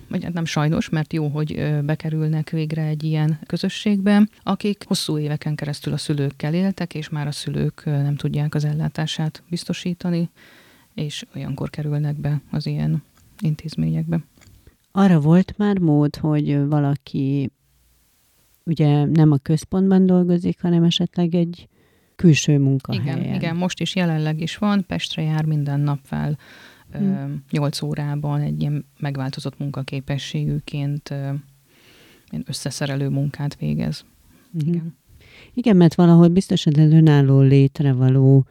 vagy 0.08 0.24
hát 0.24 0.32
nem 0.32 0.44
sajnos, 0.44 0.88
mert 0.88 1.12
jó, 1.12 1.28
hogy 1.28 1.80
bekerülnek 1.84 2.50
végre 2.50 2.82
egy 2.82 3.04
ilyen 3.04 3.38
közösségbe, 3.46 4.28
akik 4.42 4.84
hosszú 4.86 5.18
éveken 5.18 5.54
keresztül 5.54 5.92
a 5.92 5.96
szülőkkel 5.96 6.54
éltek, 6.54 6.94
és 6.94 7.08
már 7.08 7.26
a 7.26 7.32
szülők 7.32 7.84
nem 7.84 8.16
tudják 8.16 8.54
az 8.54 8.64
ellátását 8.64 9.42
biztosítani, 9.50 10.30
és 10.94 11.24
olyankor 11.34 11.70
kerülnek 11.70 12.20
be 12.20 12.40
az 12.50 12.66
ilyen 12.66 13.02
intézményekbe. 13.40 14.20
Arra 14.92 15.20
volt 15.20 15.54
már 15.56 15.78
mód, 15.78 16.16
hogy 16.16 16.66
valaki 16.66 17.50
ugye 18.64 19.04
nem 19.04 19.32
a 19.32 19.36
központban 19.36 20.06
dolgozik, 20.06 20.60
hanem 20.60 20.84
esetleg 20.84 21.34
egy 21.34 21.68
külső 22.16 22.58
munkahelyen. 22.58 23.18
Igen, 23.18 23.34
igen, 23.34 23.56
most 23.56 23.80
is 23.80 23.94
jelenleg 23.94 24.40
is 24.40 24.56
van, 24.56 24.84
Pestre 24.86 25.22
jár 25.22 25.44
minden 25.44 25.80
nap 25.80 25.98
fel 26.02 26.38
hmm. 26.98 27.44
8 27.50 27.82
órában 27.82 28.40
egy 28.40 28.60
ilyen 28.60 28.86
megváltozott 28.98 29.58
munkaképességűként 29.58 31.14
összeszerelő 32.44 33.08
munkát 33.08 33.56
végez. 33.56 34.04
Hmm. 34.52 34.68
Igen. 34.68 34.96
Igen, 35.54 35.76
mert 35.76 35.94
valahol 35.94 36.28
biztos 36.28 36.66
az 36.66 36.76
önálló 36.76 37.40
létre 37.40 37.92
való 37.92 38.46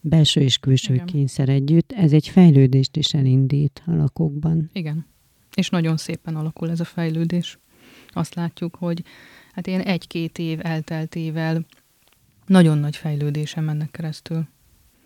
belső 0.00 0.40
és 0.40 0.58
külső 0.58 0.94
Igen. 0.94 1.06
kényszer 1.06 1.48
együtt, 1.48 1.92
ez 1.92 2.12
egy 2.12 2.28
fejlődést 2.28 2.96
is 2.96 3.14
elindít 3.14 3.82
a 3.86 3.94
lakókban. 3.94 4.70
Igen. 4.72 5.06
És 5.54 5.68
nagyon 5.70 5.96
szépen 5.96 6.36
alakul 6.36 6.70
ez 6.70 6.80
a 6.80 6.84
fejlődés. 6.84 7.58
Azt 8.08 8.34
látjuk, 8.34 8.76
hogy 8.76 9.02
hát 9.52 9.66
ilyen 9.66 9.80
egy-két 9.80 10.38
év 10.38 10.58
elteltével 10.62 11.66
nagyon 12.46 12.78
nagy 12.78 12.96
fejlődésen 12.96 13.64
mennek 13.64 13.90
keresztül. 13.90 14.48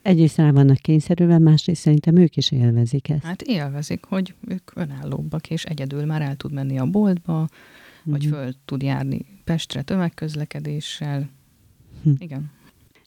Egyrészt 0.03 0.37
rá 0.37 0.51
vannak 0.51 0.77
kényszerülve, 0.77 1.39
másrészt 1.39 1.81
szerintem 1.81 2.17
ők 2.17 2.37
is 2.37 2.51
élvezik 2.51 3.09
ezt. 3.09 3.25
Hát 3.25 3.43
élvezik, 3.43 4.05
hogy 4.05 4.35
ők 4.49 4.71
önállóbbak, 4.75 5.51
és 5.51 5.65
egyedül 5.65 6.05
már 6.05 6.23
el 6.23 6.37
tud 6.37 6.53
menni 6.53 6.79
a 6.79 6.87
boltba, 6.87 7.39
mm-hmm. 7.39 7.49
vagy 8.05 8.25
mhm. 8.25 8.35
föl 8.35 8.53
tud 8.65 8.83
járni 8.83 9.25
Pestre 9.45 9.83
tömegközlekedéssel. 9.83 11.31
Hm. 12.03 12.11
Igen. 12.19 12.51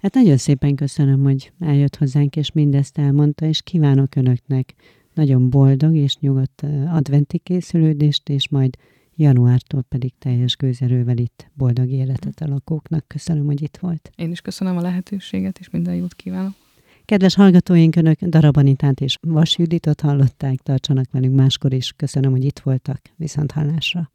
Hát 0.02 0.14
nagyon 0.14 0.38
szépen 0.38 0.76
köszönöm, 0.76 1.24
hogy 1.24 1.52
eljött 1.60 1.96
hozzánk, 1.96 2.36
és 2.36 2.52
mindezt 2.52 2.98
elmondta, 2.98 3.46
és 3.46 3.62
kívánok 3.62 4.16
Önöknek 4.16 4.74
nagyon 5.14 5.50
boldog 5.50 5.96
és 5.96 6.18
nyugodt 6.18 6.64
adventi 6.88 7.38
készülődést, 7.38 8.30
és 8.30 8.50
majd 8.50 8.78
januártól 9.16 9.82
pedig 9.82 10.14
teljes 10.20 10.58
gőzerővel 10.58 11.18
itt 11.18 11.48
boldog 11.54 11.90
életet 11.90 12.42
a 12.42 12.48
lakóknak. 12.48 13.08
Köszönöm, 13.08 13.46
hogy 13.46 13.62
itt 13.62 13.78
volt. 13.78 14.12
Én 14.16 14.32
is 14.32 14.42
köszönöm 14.42 14.78
a 14.78 14.82
lehetőséget, 14.82 15.60
és 15.60 15.70
minden 15.70 15.96
jót 15.96 16.14
kívánok. 16.14 16.54
Kedves 17.06 17.36
hallgatóink, 17.36 17.96
Önök 17.96 18.20
Darabanitát 18.22 19.02
és 19.02 19.18
Vas 19.22 19.58
Juditot 19.58 20.02
hallották, 20.02 20.60
tartsanak 20.60 21.12
velünk 21.12 21.36
máskor 21.36 21.74
is. 21.74 21.94
Köszönöm, 21.96 22.32
hogy 22.32 22.44
itt 22.44 22.60
voltak. 22.60 23.02
Viszont 23.16 23.52
hallásra. 23.52 24.12